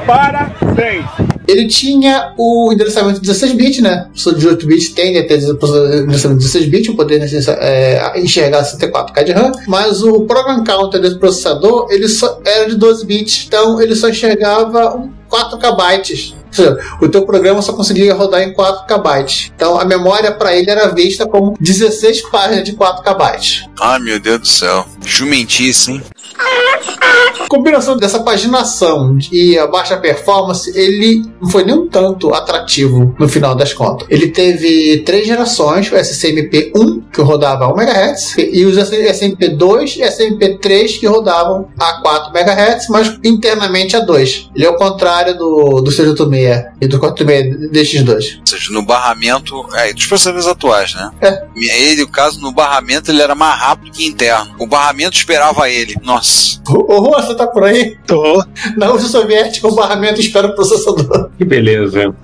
Parabéns. 0.07 1.05
Ele 1.47 1.67
tinha 1.69 2.33
o 2.37 2.73
endereçamento 2.73 3.21
16 3.21 3.53
bits, 3.53 3.83
né? 3.83 4.07
O 4.09 4.11
processador 4.11 4.41
de 4.41 4.49
8 4.49 4.67
bits 4.67 4.89
tende 4.91 5.19
a 5.19 5.27
ter 5.27 5.39
o 5.45 6.03
endereçamento 6.03 6.41
16 6.41 6.67
bits, 6.67 6.87
para 6.89 6.97
poder 6.97 7.21
é, 7.61 8.21
enxergar 8.21 8.63
64K 8.63 9.25
de 9.25 9.33
RAM, 9.33 9.53
mas 9.67 10.03
o 10.03 10.23
program 10.23 10.65
counter 10.65 11.01
desse 11.01 11.19
processador 11.19 11.89
ele 11.91 12.09
só 12.09 12.41
era 12.45 12.69
de 12.69 12.77
12 12.77 13.07
bits, 13.07 13.45
então 13.47 13.81
ele 13.81 13.95
só 13.95 14.09
enxergava 14.09 14.97
um 14.97 15.11
4 15.29 15.59
bytes. 15.77 16.35
Ou 16.47 16.55
seja, 16.55 16.79
o 17.03 17.09
teu 17.09 17.27
programa 17.27 17.61
só 17.61 17.73
conseguia 17.73 18.15
rodar 18.15 18.43
em 18.43 18.53
4 18.53 18.87
KB. 18.87 19.51
Então 19.55 19.79
a 19.79 19.85
memória 19.85 20.33
para 20.33 20.57
ele 20.57 20.71
era 20.71 20.89
vista 20.89 21.27
como 21.27 21.57
16 21.61 22.23
páginas 22.31 22.65
de 22.65 22.73
4 22.73 23.03
KB. 23.03 23.69
Ai, 23.81 23.99
meu 23.99 24.19
Deus 24.19 24.41
do 24.41 24.49
céu. 24.49 24.87
Jumentice, 25.05 25.93
hein? 25.93 26.03
Combinação 27.49 27.97
dessa 27.97 28.21
paginação 28.21 29.19
e 29.31 29.59
a 29.59 29.67
baixa 29.67 29.97
performance, 29.97 30.71
ele 30.79 31.23
não 31.41 31.49
foi 31.49 31.65
nem 31.65 31.75
um 31.75 31.89
tanto 31.89 32.35
atrativo 32.35 33.15
no 33.19 33.29
final 33.29 33.55
das 33.55 33.73
contas. 33.73 34.07
Ele 34.11 34.29
teve 34.29 35.03
três 35.05 35.27
gerações, 35.27 35.91
o 35.91 35.95
SCMP1, 35.95 37.03
que 37.13 37.21
rodava 37.21 37.65
a 37.65 37.73
1 37.73 37.81
MHz, 37.81 38.37
e 38.39 38.65
os 38.65 38.77
SMP2 38.77 39.97
e 39.97 40.03
SMP3, 40.03 40.99
que 40.99 41.07
rodavam 41.07 41.69
a 41.79 42.01
4 42.01 42.37
MHz, 42.37 42.89
mas 42.89 43.19
internamente 43.25 43.97
a 43.97 44.01
2. 44.01 44.51
Ele 44.55 44.65
é 44.65 44.71
o 44.71 44.77
contrário 44.77 45.37
do, 45.37 45.81
do 45.81 45.91
686 45.91 46.77
e 46.81 46.87
do 46.87 46.99
486 46.99 47.71
DX2. 47.71 48.41
Ou 48.41 48.47
seja, 48.47 48.73
no 48.73 48.83
barramento. 48.85 49.65
É, 49.75 49.93
dos 49.93 50.07
processadores 50.07 50.47
atuais, 50.47 50.95
né? 50.95 51.11
É. 51.21 51.45
Ele, 51.57 52.03
no 52.03 52.09
caso, 52.09 52.41
no 52.41 52.53
barramento, 52.53 53.11
ele 53.11 53.23
era 53.23 53.35
mais 53.35 53.59
rápido 53.59 53.93
que 53.93 54.07
interno. 54.07 54.55
O 54.59 54.67
barramento 54.67 55.17
esperava 55.17 55.69
ele. 55.69 55.97
Nossa. 56.03 56.61
Ô, 56.69 56.95
ô, 56.95 57.15
Tá 57.37 57.47
por 57.47 57.65
aí? 57.65 57.97
Tô. 58.07 58.43
Na 58.77 58.93
União 58.93 59.09
Soviética, 59.09 59.69
o 59.69 59.75
barramento 59.75 60.21
espera 60.21 60.47
o 60.47 60.55
processador. 60.55 61.31
Que 61.37 61.45
beleza. 61.45 62.15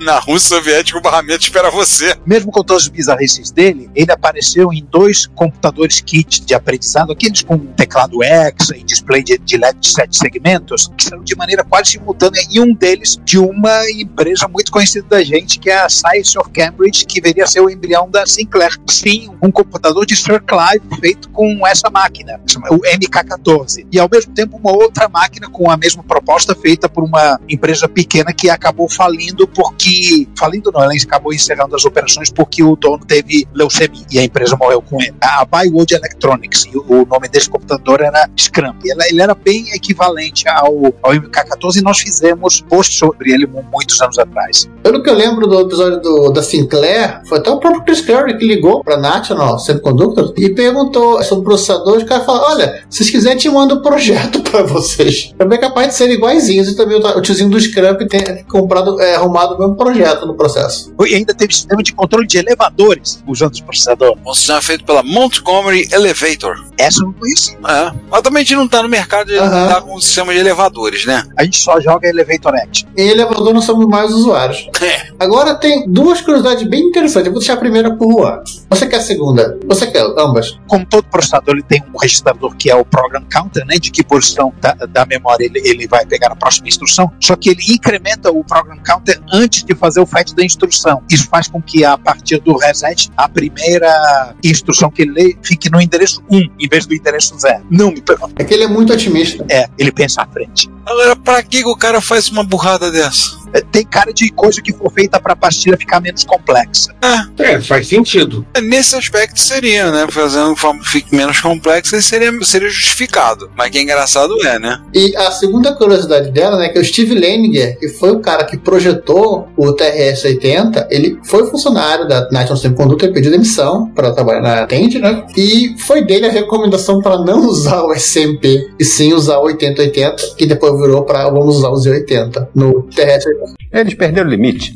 Na 0.00 0.18
Rússia 0.18 0.56
Soviética, 0.56 0.98
o 0.98 1.02
barramento 1.02 1.42
espera 1.42 1.70
você. 1.70 2.14
Mesmo 2.24 2.52
com 2.52 2.62
todas 2.62 2.84
as 2.84 2.88
bizarrices 2.88 3.50
dele, 3.50 3.90
ele 3.94 4.12
apareceu 4.12 4.72
em 4.72 4.84
dois 4.90 5.26
computadores 5.26 6.00
kit 6.00 6.44
de 6.44 6.54
aprendizado, 6.54 7.12
aqueles 7.12 7.42
com 7.42 7.58
teclado 7.58 8.22
X 8.22 8.70
e 8.70 8.84
display 8.84 9.22
de, 9.22 9.38
de 9.38 9.56
LED 9.56 9.78
de 9.80 9.88
sete 9.88 10.16
segmentos, 10.16 10.90
que 10.96 11.04
são 11.04 11.22
de 11.22 11.34
maneira 11.34 11.64
quase 11.64 11.92
simultânea, 11.92 12.40
e 12.50 12.60
um 12.60 12.72
deles 12.72 13.20
de 13.24 13.38
uma 13.38 13.90
empresa 13.90 14.46
muito 14.48 14.70
conhecida 14.70 15.06
da 15.08 15.24
gente, 15.24 15.58
que 15.58 15.70
é 15.70 15.78
a 15.78 15.88
Science 15.88 16.38
of 16.38 16.50
Cambridge, 16.50 17.04
que 17.06 17.20
viria 17.20 17.44
a 17.44 17.46
ser 17.46 17.60
o 17.60 17.70
embrião 17.70 18.08
da 18.10 18.26
Sinclair. 18.26 18.78
Sim, 18.86 19.30
um 19.42 19.50
computador 19.50 20.06
de 20.06 20.16
Sir 20.16 20.42
Clive 20.42 21.00
feito 21.00 21.28
com 21.30 21.66
essa 21.66 21.90
máquina, 21.90 22.40
o 22.70 22.78
MK14. 22.78 23.86
E 23.96 23.98
ao 23.98 24.10
mesmo 24.12 24.34
tempo 24.34 24.58
uma 24.58 24.72
outra 24.72 25.08
máquina 25.08 25.48
com 25.48 25.70
a 25.70 25.76
mesma 25.76 26.02
proposta 26.02 26.54
feita 26.54 26.86
por 26.86 27.02
uma 27.02 27.40
empresa 27.48 27.88
pequena 27.88 28.30
que 28.30 28.50
acabou 28.50 28.90
falindo 28.90 29.48
porque. 29.48 30.28
Falindo 30.38 30.70
não, 30.70 30.82
ela 30.82 30.92
acabou 30.92 31.32
encerrando 31.32 31.74
as 31.74 31.86
operações 31.86 32.30
porque 32.30 32.62
o 32.62 32.76
dono 32.76 33.06
teve 33.06 33.48
leucemia 33.54 34.04
e 34.10 34.18
a 34.18 34.24
empresa 34.24 34.54
morreu 34.54 34.82
com 34.82 35.00
ele. 35.00 35.14
A 35.18 35.46
Bywood 35.46 35.94
Electronics, 35.94 36.66
o 36.74 37.06
nome 37.06 37.26
desse 37.28 37.48
computador 37.48 38.02
era 38.02 38.28
Scrum. 38.38 38.74
Ele 38.84 39.22
era 39.22 39.34
bem 39.34 39.70
equivalente 39.70 40.46
ao, 40.46 40.92
ao 41.02 41.12
MK14 41.12 41.76
e 41.76 41.80
nós 41.80 41.98
fizemos 41.98 42.60
post 42.68 42.98
sobre 42.98 43.32
ele 43.32 43.46
muitos 43.46 43.98
anos 44.02 44.18
atrás. 44.18 44.68
Pelo 44.82 45.02
que 45.02 45.08
eu 45.08 45.14
lembro 45.14 45.46
do 45.46 45.60
episódio 45.60 46.02
do, 46.02 46.30
da 46.32 46.42
Sinclair, 46.42 47.22
foi 47.26 47.38
até 47.38 47.50
o 47.50 47.58
próprio 47.58 47.82
Chris 47.82 48.02
Curry 48.02 48.36
que 48.36 48.46
ligou 48.46 48.84
para 48.84 48.96
a 48.96 49.00
National 49.00 49.58
Semiconductor 49.58 50.34
e 50.36 50.50
perguntou 50.50 51.22
sobre 51.22 51.40
o 51.40 51.44
processador. 51.44 51.96
O 51.96 52.04
cara 52.04 52.22
falou: 52.22 52.42
Olha, 52.50 52.84
se 52.90 52.98
vocês 52.98 53.10
quiserem, 53.10 53.38
te 53.38 53.48
mando 53.48 53.80
projeto 53.86 54.40
para 54.50 54.62
vocês. 54.62 55.32
É 55.38 55.44
bem 55.44 55.60
capaz 55.60 55.88
de 55.88 55.94
ser 55.94 56.10
iguaizinhos 56.10 56.68
e 56.68 56.76
também 56.76 56.98
o 56.98 57.22
tiozinho 57.22 57.48
do 57.48 57.60
Scrum 57.60 57.96
ter 58.08 58.44
comprado, 58.44 59.00
é, 59.00 59.14
arrumado 59.14 59.54
o 59.54 59.58
mesmo 59.58 59.76
projeto 59.76 60.26
no 60.26 60.34
processo. 60.34 60.92
E 61.06 61.14
ainda 61.14 61.32
teve 61.32 61.54
sistema 61.54 61.82
de 61.82 61.92
controle 61.92 62.26
de 62.26 62.38
elevadores 62.38 63.22
usando 63.26 63.52
esse 63.52 63.62
processador. 63.62 64.16
Um 64.26 64.34
sistema 64.34 64.60
feito 64.60 64.84
pela 64.84 65.02
Montgomery 65.02 65.88
Elevator. 65.92 66.64
Essa 66.76 67.00
eu 67.02 67.06
não 67.06 67.12
conheci. 67.14 67.54
É. 67.54 67.92
Mas 68.10 68.22
também 68.22 68.42
a 68.42 68.44
gente 68.44 68.56
não 68.56 68.68
tá 68.68 68.82
no 68.82 68.88
mercado 68.88 69.28
de 69.28 69.34
lidar 69.34 69.82
com 69.82 69.96
um 69.96 70.00
sistema 70.00 70.32
de 70.32 70.40
elevadores, 70.40 71.06
né? 71.06 71.24
A 71.36 71.44
gente 71.44 71.58
só 71.58 71.80
joga 71.80 72.08
Elevator 72.08 72.54
Act. 72.54 72.86
Em 72.96 73.08
elevador 73.08 73.54
não 73.54 73.62
somos 73.62 73.86
mais 73.86 74.12
usuários. 74.12 74.68
É. 74.82 75.06
Agora 75.18 75.54
tem 75.54 75.88
duas 75.88 76.20
curiosidades 76.20 76.68
bem 76.68 76.82
interessantes. 76.88 77.26
Eu 77.26 77.32
vou 77.32 77.40
deixar 77.40 77.54
a 77.54 77.58
primeira 77.58 77.94
pro 77.96 78.10
Juan. 78.10 78.40
Você 78.68 78.86
quer 78.86 78.96
a 78.96 79.02
segunda? 79.02 79.58
Você 79.66 79.86
quer 79.86 80.02
ambas? 80.18 80.58
Como 80.66 80.84
todo 80.84 81.04
processador, 81.04 81.54
ele 81.54 81.62
tem 81.62 81.82
um 81.94 81.98
registrador 81.98 82.54
que 82.56 82.70
é 82.70 82.74
o 82.74 82.84
Program 82.84 83.22
Counter, 83.30 83.64
né? 83.64 83.75
De 83.78 83.90
que 83.90 84.02
posição 84.02 84.52
da, 84.60 84.72
da 84.72 85.06
memória 85.06 85.44
ele, 85.44 85.60
ele 85.64 85.86
vai 85.86 86.04
pegar 86.06 86.28
na 86.28 86.36
próxima 86.36 86.68
instrução. 86.68 87.10
Só 87.20 87.36
que 87.36 87.50
ele 87.50 87.62
incrementa 87.68 88.30
o 88.30 88.42
Program 88.44 88.78
Counter 88.84 89.20
antes 89.32 89.62
de 89.64 89.74
fazer 89.74 90.00
o 90.00 90.06
fetch 90.06 90.32
da 90.32 90.44
instrução. 90.44 91.02
Isso 91.10 91.28
faz 91.28 91.48
com 91.48 91.60
que, 91.60 91.84
a 91.84 91.98
partir 91.98 92.40
do 92.40 92.56
reset, 92.56 93.10
a 93.16 93.28
primeira 93.28 94.34
instrução 94.42 94.90
que 94.90 95.02
ele 95.02 95.12
lê 95.12 95.36
fique 95.42 95.70
no 95.70 95.80
endereço 95.80 96.22
1, 96.30 96.38
em 96.58 96.68
vez 96.68 96.86
do 96.86 96.94
endereço 96.94 97.38
0. 97.38 97.66
Não 97.70 97.90
me 97.90 98.00
pergunte. 98.00 98.34
É 98.38 98.44
que 98.44 98.54
ele 98.54 98.64
é 98.64 98.68
muito 98.68 98.92
otimista. 98.92 99.44
É, 99.50 99.68
ele 99.78 99.92
pensa 99.92 100.22
à 100.22 100.26
frente. 100.26 100.70
Agora, 100.86 101.16
pra 101.16 101.42
que 101.42 101.64
o 101.64 101.76
cara 101.76 102.00
faz 102.00 102.28
uma 102.28 102.44
burrada 102.44 102.90
dessa? 102.90 103.45
É, 103.56 103.60
tem 103.72 103.84
cara 103.84 104.12
de 104.12 104.30
coisa 104.30 104.60
que 104.60 104.72
for 104.72 104.92
feita 104.92 105.18
para 105.18 105.32
a 105.32 105.36
pastilha 105.36 105.76
ficar 105.78 106.00
menos 106.00 106.24
complexa. 106.24 106.94
É, 107.38 107.60
faz 107.60 107.88
sentido. 107.88 108.46
Nesse 108.62 108.94
aspecto 108.96 109.40
seria, 109.40 109.90
né? 109.90 110.06
Fazendo 110.10 110.54
forma 110.56 110.80
que 110.80 110.88
fique 110.88 111.16
menos 111.16 111.40
complexa, 111.40 112.00
seria, 112.02 112.32
seria 112.42 112.68
justificado. 112.68 113.50
Mas 113.56 113.70
que 113.70 113.80
engraçado 113.80 114.34
é, 114.46 114.58
né? 114.58 114.80
E 114.94 115.16
a 115.16 115.30
segunda 115.30 115.74
curiosidade 115.74 116.30
dela, 116.30 116.58
né, 116.58 116.68
que 116.68 116.78
o 116.78 116.84
Steve 116.84 117.14
Leninger, 117.14 117.78
que 117.78 117.88
foi 117.88 118.10
o 118.10 118.20
cara 118.20 118.44
que 118.44 118.58
projetou 118.58 119.48
o 119.56 119.72
TRS-80, 119.72 120.86
ele 120.90 121.18
foi 121.24 121.46
funcionário 121.50 122.06
da 122.06 122.28
National 122.30 122.56
Semiconductor 122.56 123.08
e 123.08 123.12
pediu 123.12 123.30
demissão 123.30 123.90
para 123.94 124.12
trabalhar 124.12 124.40
na 124.40 124.66
Tend, 124.66 124.98
né? 124.98 125.24
E 125.36 125.74
foi 125.78 126.04
dele 126.04 126.26
a 126.26 126.30
recomendação 126.30 127.00
para 127.00 127.18
não 127.18 127.46
usar 127.46 127.82
o 127.82 127.94
SMP 127.94 128.68
e 128.78 128.84
sim 128.84 129.14
usar 129.14 129.38
o 129.38 129.44
8080, 129.44 130.34
que 130.36 130.46
depois 130.46 130.78
virou 130.78 131.04
para 131.04 131.28
vamos 131.30 131.56
usar 131.56 131.70
o 131.70 131.74
Z80 131.74 132.48
no 132.54 132.82
TRS-80. 132.84 133.45
Eles 133.72 133.94
perderam 133.94 134.28
o 134.28 134.30
limite. 134.30 134.74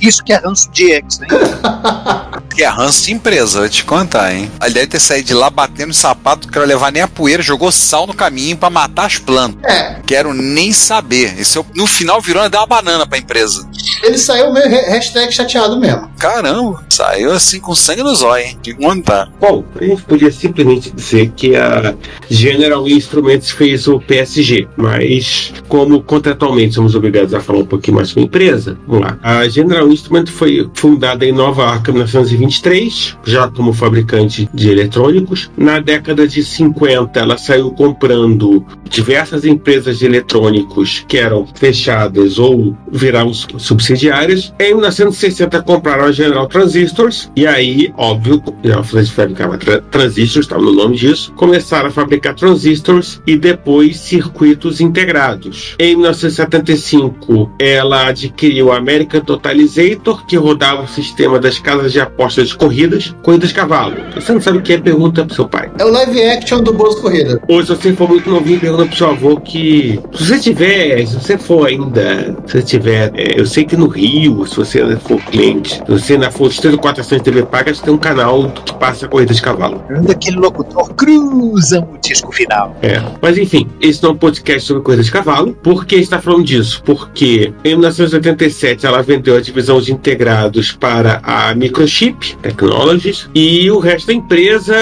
Isso 0.00 0.22
que 0.22 0.32
é 0.32 0.36
ranço 0.36 0.70
de 0.70 0.92
X, 0.92 1.18
né? 1.18 1.26
que 2.54 2.62
é 2.62 2.68
ranço 2.68 3.04
de 3.04 3.12
empresa, 3.12 3.60
vou 3.60 3.68
te 3.68 3.84
contar, 3.84 4.34
hein? 4.34 4.50
Ele 4.62 4.74
deve 4.74 4.86
ter 4.86 5.00
saído 5.00 5.28
de 5.28 5.34
lá 5.34 5.50
batendo 5.50 5.92
sapato, 5.92 6.46
não 6.46 6.52
quero 6.52 6.66
levar 6.66 6.92
nem 6.92 7.02
a 7.02 7.08
poeira, 7.08 7.42
jogou 7.42 7.70
sal 7.72 8.06
no 8.06 8.14
caminho 8.14 8.56
para 8.56 8.70
matar 8.70 9.06
as 9.06 9.18
plantas. 9.18 9.62
É. 9.70 10.00
Quero 10.06 10.32
nem 10.32 10.72
saber. 10.72 11.38
Esse, 11.38 11.58
é 11.58 11.64
no 11.74 11.86
final 11.86 12.20
virou 12.20 12.48
dar 12.48 12.60
uma 12.60 12.66
banana 12.66 13.06
pra 13.06 13.18
empresa. 13.18 13.68
Ele 14.02 14.18
saiu 14.18 14.52
meio 14.52 14.68
hashtag 14.68 15.32
chateado 15.32 15.78
mesmo. 15.78 16.10
Caramba, 16.18 16.84
saiu 16.90 17.32
assim 17.32 17.60
com 17.60 17.74
sangue 17.74 18.02
no 18.02 18.14
zóio, 18.14 18.44
hein? 18.44 18.58
De 18.62 18.74
contar. 18.74 19.30
Bom, 19.40 19.64
a 19.80 19.84
gente 19.84 20.02
podia 20.02 20.30
simplesmente 20.30 20.90
dizer 20.90 21.32
que 21.36 21.56
a 21.56 21.94
General 22.28 22.86
Instruments 22.88 23.50
fez 23.50 23.86
o 23.88 24.00
PSG, 24.00 24.68
mas 24.76 25.52
como 25.68 26.02
contratualmente 26.02 26.74
somos 26.74 26.94
obrigados 26.94 27.34
a 27.34 27.40
falar 27.40 27.60
um 27.60 27.66
pouquinho 27.66 27.96
mais 27.96 28.08
sobre 28.08 28.22
a 28.22 28.26
empresa, 28.26 28.78
vamos 28.86 29.06
lá. 29.06 29.18
A 29.22 29.48
General 29.48 29.88
Instruments 29.88 30.32
foi 30.32 30.68
fundada 30.74 31.24
em 31.24 31.32
Nova 31.32 31.62
York 31.62 31.90
em 31.90 32.41
1923, 32.42 33.18
já 33.24 33.48
como 33.48 33.72
fabricante 33.72 34.48
de 34.52 34.70
eletrônicos. 34.70 35.50
Na 35.56 35.78
década 35.78 36.26
de 36.26 36.42
50, 36.42 37.18
ela 37.18 37.36
saiu 37.38 37.70
comprando 37.70 38.64
diversas 38.88 39.44
empresas 39.44 39.98
de 39.98 40.06
eletrônicos 40.06 41.04
que 41.08 41.18
eram 41.18 41.46
fechadas 41.54 42.38
ou 42.38 42.76
viraram 42.90 43.32
subsidiárias. 43.32 44.52
Em 44.58 44.74
1960, 44.74 45.62
compraram 45.62 46.04
a 46.04 46.12
General 46.12 46.46
Transistors, 46.46 47.30
e 47.36 47.46
aí, 47.46 47.92
óbvio, 47.96 48.42
ela 48.62 48.82
fabricava 48.82 49.56
tra 49.56 49.80
transistores, 49.80 50.46
estava 50.46 50.62
no 50.62 50.72
nome 50.72 50.96
disso, 50.96 51.32
começaram 51.34 51.88
a 51.88 51.92
fabricar 51.92 52.34
transistors 52.34 53.20
e 53.26 53.36
depois 53.36 53.98
circuitos 53.98 54.80
integrados. 54.80 55.74
Em 55.78 55.94
1975, 55.96 57.52
ela 57.58 58.08
adquiriu 58.08 58.72
a 58.72 58.76
American 58.76 59.20
Totalizator, 59.20 60.26
que 60.26 60.36
rodava 60.36 60.82
o 60.82 60.88
sistema 60.88 61.38
das 61.38 61.58
casas 61.58 61.92
de 61.92 62.00
apostas 62.00 62.31
de 62.34 62.56
corridas, 62.56 63.14
corridas 63.22 63.50
de 63.50 63.54
cavalo. 63.54 63.96
Você 64.14 64.32
não 64.32 64.40
sabe 64.40 64.58
o 64.58 64.62
que 64.62 64.72
é? 64.72 64.78
Pergunta 64.78 65.24
pro 65.24 65.34
seu 65.34 65.48
pai. 65.48 65.70
É 65.78 65.84
o 65.84 65.90
live 65.90 66.22
action 66.22 66.62
do 66.62 66.72
Boas 66.72 66.98
Corrida. 67.00 67.40
Ou 67.48 67.62
se 67.62 67.68
você 67.68 67.92
for 67.92 68.08
muito 68.08 68.28
novinho, 68.28 68.60
pergunta 68.60 68.86
pro 68.86 68.96
seu 68.96 69.10
avô 69.10 69.40
que 69.40 70.00
se 70.14 70.24
você 70.24 70.38
tiver, 70.38 71.06
se 71.06 71.14
você 71.14 71.38
for 71.38 71.66
ainda, 71.66 72.36
se 72.46 72.52
você 72.52 72.62
tiver, 72.62 73.12
é, 73.14 73.40
eu 73.40 73.46
sei 73.46 73.64
que 73.64 73.76
no 73.76 73.88
Rio, 73.88 74.46
se 74.46 74.56
você 74.56 74.96
for 74.96 75.20
cliente, 75.22 75.74
se 75.74 75.90
você 75.90 76.18
na 76.18 76.30
for 76.30 76.52
3 76.52 76.74
ou 76.74 76.80
400 76.80 77.22
TV 77.22 77.42
pagas, 77.44 77.80
tem 77.80 77.92
um 77.92 77.98
canal 77.98 78.50
que 78.50 78.74
passa 78.74 79.08
corrida 79.08 79.34
de 79.34 79.42
cavalo. 79.42 79.82
Ainda 79.90 80.12
aquele 80.12 80.36
locutor 80.36 80.92
cruza 80.94 81.80
o 81.80 81.98
disco 81.98 82.32
final. 82.32 82.76
É. 82.82 83.02
Mas 83.20 83.38
enfim, 83.38 83.68
esse 83.80 84.02
não 84.02 84.10
é 84.10 84.12
um 84.12 84.16
podcast 84.16 84.66
sobre 84.66 84.82
corrida 84.82 85.02
de 85.02 85.10
cavalo. 85.10 85.54
Por 85.62 85.84
que 85.84 85.96
está 85.96 86.20
falando 86.20 86.44
disso? 86.44 86.82
Porque 86.84 87.52
em 87.64 87.70
1987 87.70 88.86
ela 88.86 89.02
vendeu 89.02 89.36
a 89.36 89.40
divisão 89.40 89.80
de 89.80 89.92
integrados 89.92 90.72
para 90.72 91.20
a 91.22 91.54
Microchip 91.54 92.21
Technologies 92.40 93.28
e 93.34 93.70
o 93.70 93.78
resto 93.78 94.06
da 94.06 94.14
empresa 94.14 94.76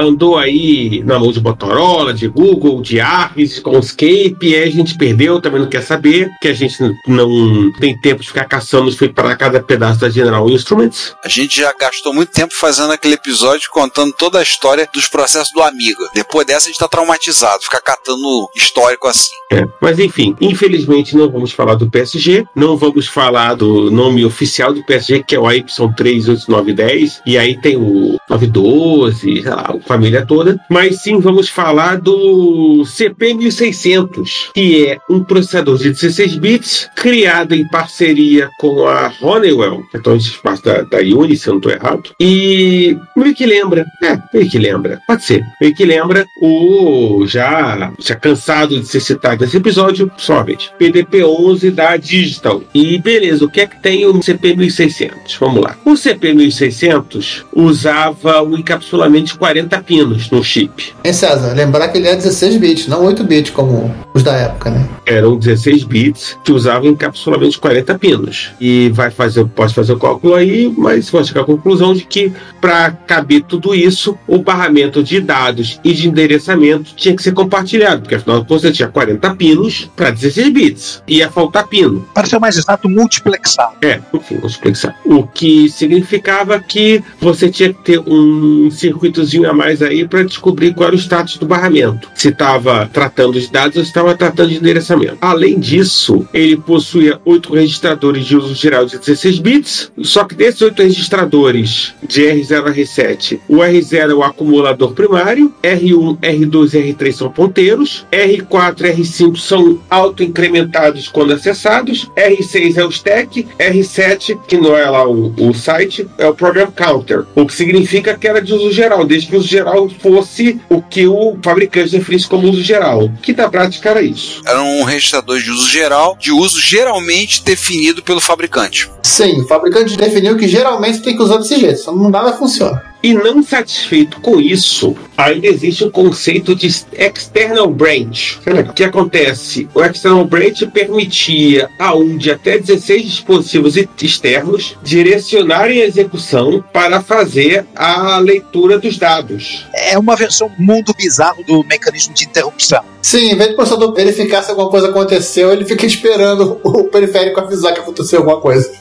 andou 0.00 0.38
aí 0.38 1.02
na 1.04 1.18
mão 1.18 1.32
de 1.32 1.40
Motorola, 1.40 2.14
de 2.14 2.28
Google, 2.28 2.80
de 2.80 3.00
Arris, 3.00 3.58
com 3.58 3.78
Escape, 3.78 4.36
e 4.42 4.54
aí 4.54 4.68
a 4.68 4.72
gente 4.72 4.96
perdeu, 4.96 5.40
também 5.40 5.60
não 5.60 5.68
quer 5.68 5.82
saber, 5.82 6.30
que 6.40 6.48
a 6.48 6.54
gente 6.54 6.76
não 7.06 7.72
tem 7.72 7.96
tempo 7.98 8.22
de 8.22 8.28
ficar 8.28 8.44
caçando 8.44 8.94
foi 8.96 9.08
para 9.08 9.34
cada 9.36 9.62
pedaço 9.62 10.00
da 10.00 10.08
General 10.08 10.48
Instruments. 10.48 11.14
A 11.24 11.28
gente 11.28 11.60
já 11.60 11.72
gastou 11.78 12.12
muito 12.12 12.30
tempo 12.30 12.54
fazendo 12.54 12.92
aquele 12.92 13.14
episódio 13.14 13.70
contando 13.70 14.12
toda 14.12 14.38
a 14.38 14.42
história 14.42 14.88
dos 14.92 15.08
processos 15.08 15.52
do 15.52 15.62
Amiga. 15.62 16.10
Depois 16.14 16.46
dessa 16.46 16.68
a 16.68 16.70
gente 16.70 16.78
tá 16.78 16.88
traumatizado, 16.88 17.62
ficar 17.62 17.80
catando 17.80 18.48
histórico 18.54 19.08
assim. 19.08 19.34
É. 19.52 19.64
Mas 19.80 19.98
enfim, 19.98 20.36
infelizmente 20.40 21.16
não 21.16 21.30
vamos 21.30 21.52
falar 21.52 21.74
do 21.74 21.88
PSG, 21.88 22.44
não 22.54 22.76
vamos 22.76 23.06
falar 23.06 23.54
do 23.54 23.90
nome 23.90 24.24
oficial 24.24 24.72
do 24.72 24.84
PSG, 24.84 25.22
que 25.22 25.34
é 25.34 25.38
o 25.38 25.44
AY38910, 25.44 26.83
e 27.26 27.38
aí 27.38 27.56
tem 27.60 27.76
o 27.76 28.18
912, 28.28 29.42
sei 29.42 29.42
lá, 29.42 29.74
a 29.74 29.86
família 29.86 30.24
toda, 30.26 30.58
mas 30.68 31.02
sim 31.02 31.20
vamos 31.20 31.48
falar 31.48 32.00
do 32.00 32.82
CP1600, 32.84 34.50
que 34.54 34.86
é 34.86 34.98
um 35.08 35.22
processador 35.22 35.78
de 35.78 35.90
16 35.90 36.36
bits 36.36 36.90
criado 36.96 37.54
em 37.54 37.66
parceria 37.68 38.48
com 38.58 38.86
a 38.86 39.12
Honeywell, 39.20 39.82
então 39.94 40.16
espaço 40.16 40.64
da, 40.64 40.82
da 40.82 40.98
Uni, 40.98 41.36
se 41.36 41.48
eu 41.48 41.52
não 41.52 41.58
estou 41.58 41.72
errado, 41.72 42.10
e 42.20 42.96
meio 43.16 43.34
que 43.34 43.46
lembra, 43.46 43.84
é, 44.02 44.18
meio 44.32 44.50
que 44.50 44.58
lembra, 44.58 45.00
pode 45.06 45.24
ser, 45.24 45.44
meio 45.60 45.74
que 45.74 45.84
lembra 45.84 46.24
o 46.40 47.24
já, 47.26 47.92
já 47.98 48.14
cansado 48.14 48.80
de 48.80 48.86
ser 48.86 49.00
citado 49.00 49.44
nesse 49.44 49.56
episódio, 49.56 50.10
somente 50.16 50.70
PDP-11 50.78 51.70
da 51.70 51.96
Digital. 51.96 52.62
E 52.74 52.98
beleza, 52.98 53.44
o 53.44 53.50
que 53.50 53.60
é 53.60 53.66
que 53.66 53.80
tem 53.80 54.06
o 54.06 54.14
CP1600? 54.14 55.36
Vamos 55.38 55.62
lá. 55.62 55.76
O 55.84 55.92
CP1600 55.92 56.73
2600 56.74 57.46
usava 57.52 58.42
um 58.42 58.56
encapsulamento 58.58 59.26
de 59.26 59.38
40 59.38 59.82
pinos 59.82 60.30
no 60.30 60.42
chip. 60.42 60.92
Hein, 61.04 61.12
César? 61.12 61.54
Lembrar 61.54 61.88
que 61.88 61.98
ele 61.98 62.08
é 62.08 62.16
16 62.16 62.56
bits, 62.56 62.86
não 62.88 63.04
8 63.04 63.24
bits 63.24 63.50
como 63.50 63.94
os 64.12 64.22
da 64.22 64.32
época, 64.32 64.70
né? 64.70 64.88
Eram 65.06 65.36
16 65.36 65.84
bits 65.84 66.36
que 66.44 66.52
usavam 66.52 66.90
encapsulamento 66.90 67.52
de 67.52 67.58
40 67.58 67.98
pinos. 67.98 68.50
E 68.60 68.90
vai 68.90 69.10
fazer, 69.10 69.44
pode 69.46 69.74
fazer 69.74 69.92
o 69.92 69.98
cálculo 69.98 70.34
aí, 70.34 70.72
mas 70.76 71.10
vai 71.10 71.24
chegar 71.24 71.42
à 71.42 71.44
conclusão 71.44 71.94
de 71.94 72.04
que 72.04 72.32
para 72.60 72.90
caber 72.90 73.42
tudo 73.42 73.74
isso, 73.74 74.18
o 74.26 74.38
barramento 74.38 75.02
de 75.02 75.20
dados 75.20 75.80
e 75.84 75.92
de 75.92 76.08
endereçamento 76.08 76.94
tinha 76.94 77.14
que 77.14 77.22
ser 77.22 77.32
compartilhado, 77.32 78.02
porque 78.02 78.14
afinal 78.14 78.40
de 78.40 78.48
contas 78.48 78.62
você 78.62 78.72
tinha 78.72 78.88
40 78.88 79.34
pinos 79.36 79.90
para 79.94 80.10
16 80.10 80.48
bits. 80.52 81.02
Ia 81.06 81.30
faltar 81.30 81.66
pino. 81.66 82.06
Para 82.14 82.26
ser 82.26 82.38
mais 82.38 82.56
exato, 82.56 82.88
multiplexado. 82.88 83.74
É, 83.82 84.00
enfim, 84.12 84.38
multiplexar. 84.40 84.96
O 85.04 85.26
que 85.26 85.68
significava 85.68 86.63
que 86.68 87.02
você 87.20 87.48
tinha 87.48 87.72
que 87.72 87.82
ter 87.82 88.00
um 88.00 88.70
circuitozinho 88.70 89.48
a 89.48 89.52
mais 89.52 89.82
aí 89.82 90.06
para 90.06 90.22
descobrir 90.22 90.74
qual 90.74 90.88
era 90.88 90.96
o 90.96 90.98
status 90.98 91.36
do 91.38 91.46
barramento. 91.46 92.08
Se 92.14 92.28
estava 92.28 92.88
tratando 92.92 93.40
de 93.40 93.50
dados 93.50 93.76
ou 93.76 93.82
se 93.82 93.90
estava 93.90 94.14
tratando 94.14 94.50
de 94.50 94.56
endereçamento. 94.56 95.18
Além 95.20 95.58
disso, 95.58 96.26
ele 96.32 96.56
possuía 96.56 97.20
oito 97.24 97.52
registradores 97.52 98.24
de 98.26 98.36
uso 98.36 98.54
geral 98.54 98.86
de 98.86 98.98
16 98.98 99.38
bits, 99.38 99.92
só 100.02 100.24
que 100.24 100.34
desses 100.34 100.60
oito 100.62 100.82
registradores 100.82 101.94
de 102.06 102.22
R0 102.22 102.66
a 102.66 102.72
R7, 102.72 103.40
o 103.48 103.56
R0 103.56 104.10
é 104.10 104.14
o 104.14 104.22
acumulador 104.22 104.92
primário, 104.92 105.52
R1, 105.62 106.18
R2 106.20 106.74
e 106.74 106.92
R3 106.92 107.12
são 107.12 107.30
ponteiros, 107.30 108.06
R4 108.10 108.80
e 108.80 109.02
R5 109.02 109.36
são 109.38 109.78
auto-incrementados 109.90 111.08
quando 111.08 111.32
acessados, 111.32 112.10
R6 112.16 112.76
é 112.76 112.84
o 112.84 112.90
stack, 112.90 113.46
R7, 113.58 114.38
que 114.46 114.56
não 114.56 114.76
é 114.76 114.88
lá 114.88 115.06
o, 115.08 115.32
o 115.38 115.54
site, 115.54 116.06
é 116.18 116.26
o 116.26 116.34
program 116.54 116.70
counter, 116.70 117.26
o 117.34 117.44
que 117.44 117.52
significa 117.52 118.16
que 118.16 118.28
era 118.28 118.40
de 118.40 118.54
uso 118.54 118.70
geral, 118.70 119.04
desde 119.04 119.28
que 119.28 119.34
o 119.34 119.40
uso 119.40 119.48
geral 119.48 119.90
fosse 120.00 120.60
o 120.70 120.80
que 120.80 121.06
o 121.06 121.36
fabricante 121.42 121.90
definisse 121.90 122.28
como 122.28 122.48
uso 122.48 122.62
geral, 122.62 123.10
que 123.20 123.32
na 123.32 123.48
prática 123.48 123.90
era 123.90 124.00
isso. 124.00 124.40
Era 124.46 124.62
um 124.62 124.84
registrador 124.84 125.40
de 125.40 125.50
uso 125.50 125.68
geral, 125.68 126.16
de 126.18 126.30
uso 126.30 126.60
geralmente 126.60 127.42
definido 127.42 128.02
pelo 128.02 128.20
fabricante. 128.20 128.88
Sim, 129.02 129.40
o 129.40 129.48
fabricante 129.48 129.96
definiu 129.96 130.36
que 130.36 130.46
geralmente 130.46 131.00
tem 131.00 131.16
que 131.16 131.22
usar 131.22 131.38
desse 131.38 131.58
jeito, 131.58 131.80
senão 131.80 131.96
não 131.96 132.10
nada 132.10 132.32
funciona. 132.34 132.93
E 133.04 133.12
não 133.12 133.42
satisfeito 133.42 134.18
com 134.22 134.40
isso, 134.40 134.96
ainda 135.14 135.46
existe 135.46 135.84
um 135.84 135.90
conceito 135.90 136.54
de 136.54 136.66
external 136.66 137.68
branch. 137.68 138.40
O 138.66 138.72
que 138.72 138.82
acontece? 138.82 139.68
O 139.74 139.84
external 139.84 140.24
branch 140.24 140.66
permitia 140.68 141.68
a 141.78 141.94
um 141.94 142.16
de 142.16 142.30
até 142.30 142.56
16 142.56 143.02
dispositivos 143.02 143.76
externos 143.76 144.78
direcionarem 144.82 145.82
a 145.82 145.84
execução 145.84 146.64
para 146.72 147.02
fazer 147.02 147.66
a 147.76 148.16
leitura 148.16 148.78
dos 148.78 148.96
dados. 148.96 149.66
É 149.74 149.98
uma 149.98 150.16
versão 150.16 150.50
mundo 150.58 150.94
bizarro 150.96 151.44
do 151.44 151.62
mecanismo 151.62 152.14
de 152.14 152.24
interrupção. 152.24 152.82
Sim, 153.02 153.32
em 153.32 153.36
vez 153.36 153.50
do 153.50 153.56
processador 153.56 153.92
verificar 153.92 154.42
se 154.42 154.50
alguma 154.50 154.70
coisa 154.70 154.88
aconteceu, 154.88 155.52
ele 155.52 155.66
fica 155.66 155.84
esperando 155.84 156.58
o 156.64 156.84
periférico 156.84 157.38
avisar 157.38 157.74
que 157.74 157.80
aconteceu 157.80 158.20
alguma 158.20 158.40
coisa. 158.40 158.72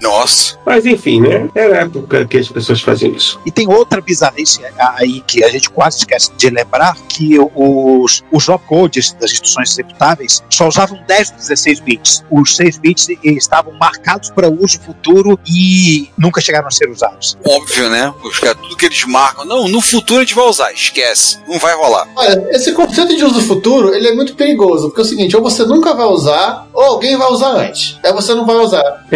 Nossa. 0.00 0.56
Mas 0.64 0.86
enfim, 0.86 1.20
né? 1.20 1.48
Era 1.54 1.78
a 1.78 1.80
época 1.82 2.26
que 2.26 2.38
as 2.38 2.48
pessoas 2.48 2.80
faziam 2.80 3.12
isso. 3.12 3.40
E 3.44 3.50
tem 3.50 3.68
outra 3.68 4.00
bizarrice 4.00 4.60
aí 4.78 5.20
que 5.26 5.42
a 5.44 5.48
gente 5.48 5.70
quase 5.70 5.98
esquece 5.98 6.30
de 6.36 6.50
lembrar, 6.50 6.96
que 7.08 7.36
os, 7.54 8.22
os 8.32 8.48
opcodes 8.48 9.12
das 9.20 9.32
instruções 9.32 9.70
executáveis 9.72 10.42
só 10.50 10.68
usavam 10.68 11.00
10 11.06 11.30
ou 11.30 11.36
16 11.36 11.80
bits. 11.80 12.24
Os 12.30 12.56
6 12.56 12.78
bits 12.78 13.08
estavam 13.22 13.72
marcados 13.74 14.30
para 14.30 14.48
uso 14.48 14.80
futuro 14.80 15.38
e 15.46 16.08
nunca 16.16 16.40
chegaram 16.40 16.68
a 16.68 16.70
ser 16.70 16.88
usados. 16.88 17.36
Óbvio, 17.46 17.88
né? 17.90 18.12
Os 18.22 18.38
caras, 18.38 18.60
tudo 18.60 18.76
que 18.76 18.86
eles 18.86 19.04
marcam, 19.04 19.44
não, 19.44 19.68
no 19.68 19.80
futuro 19.80 20.20
a 20.20 20.24
gente 20.24 20.34
vai 20.34 20.46
usar, 20.46 20.72
esquece, 20.72 21.38
não 21.48 21.58
vai 21.58 21.74
rolar. 21.74 22.06
Olha, 22.14 22.48
esse 22.50 22.72
conceito 22.72 23.16
de 23.16 23.24
uso 23.24 23.40
futuro, 23.42 23.94
ele 23.94 24.08
é 24.08 24.14
muito 24.14 24.34
perigoso, 24.34 24.88
porque 24.88 25.00
é 25.00 25.04
o 25.04 25.06
seguinte, 25.06 25.36
ou 25.36 25.42
você 25.42 25.64
nunca 25.64 25.94
vai 25.94 26.06
usar, 26.06 26.66
ou 26.72 26.84
alguém 26.84 27.16
vai 27.16 27.28
usar 27.28 27.50
antes. 27.50 27.98
Aí 28.04 28.12
você 28.12 28.34
não 28.34 28.46
vai 28.46 28.56
usar. 28.56 29.06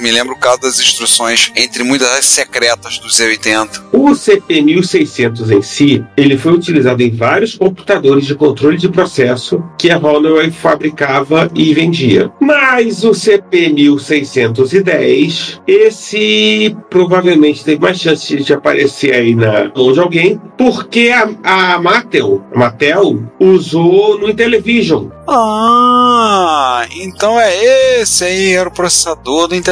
Me 0.00 0.10
lembro 0.10 0.34
o 0.34 0.38
caso 0.38 0.60
das 0.60 0.80
instruções, 0.80 1.52
entre 1.56 1.82
muitas 1.82 2.24
secretas 2.24 2.98
do 2.98 3.08
Z80. 3.08 3.82
O 3.92 4.10
CP1600 4.10 5.50
em 5.50 5.62
si, 5.62 6.04
ele 6.16 6.38
foi 6.38 6.52
utilizado 6.52 7.02
em 7.02 7.10
vários 7.10 7.56
computadores 7.56 8.26
de 8.26 8.34
controle 8.34 8.78
de 8.78 8.88
processo 8.88 9.62
que 9.76 9.90
a 9.90 9.98
Honeywell 9.98 10.52
fabricava 10.52 11.50
e 11.54 11.74
vendia. 11.74 12.30
Mas 12.40 13.04
o 13.04 13.10
CP1610, 13.10 15.60
esse 15.66 16.76
provavelmente 16.88 17.64
teve 17.64 17.80
mais 17.80 17.98
chance 17.98 18.36
de 18.36 18.52
aparecer 18.52 19.12
aí 19.14 19.34
na 19.34 19.72
mão 19.74 19.92
de 19.92 19.98
alguém, 20.00 20.40
porque 20.56 21.10
a, 21.10 21.28
a 21.42 21.80
Mattel, 21.80 22.44
a 22.54 22.58
Mattel 22.58 23.24
usou 23.38 24.18
no 24.18 24.30
Intellivision. 24.30 25.08
Ah, 25.28 26.86
então 26.90 27.38
é 27.38 28.00
esse 28.00 28.24
aí, 28.24 28.54
era 28.54 28.68
o 28.68 28.72
processador 28.72 29.48
do 29.48 29.54
Intellivision. 29.54 29.69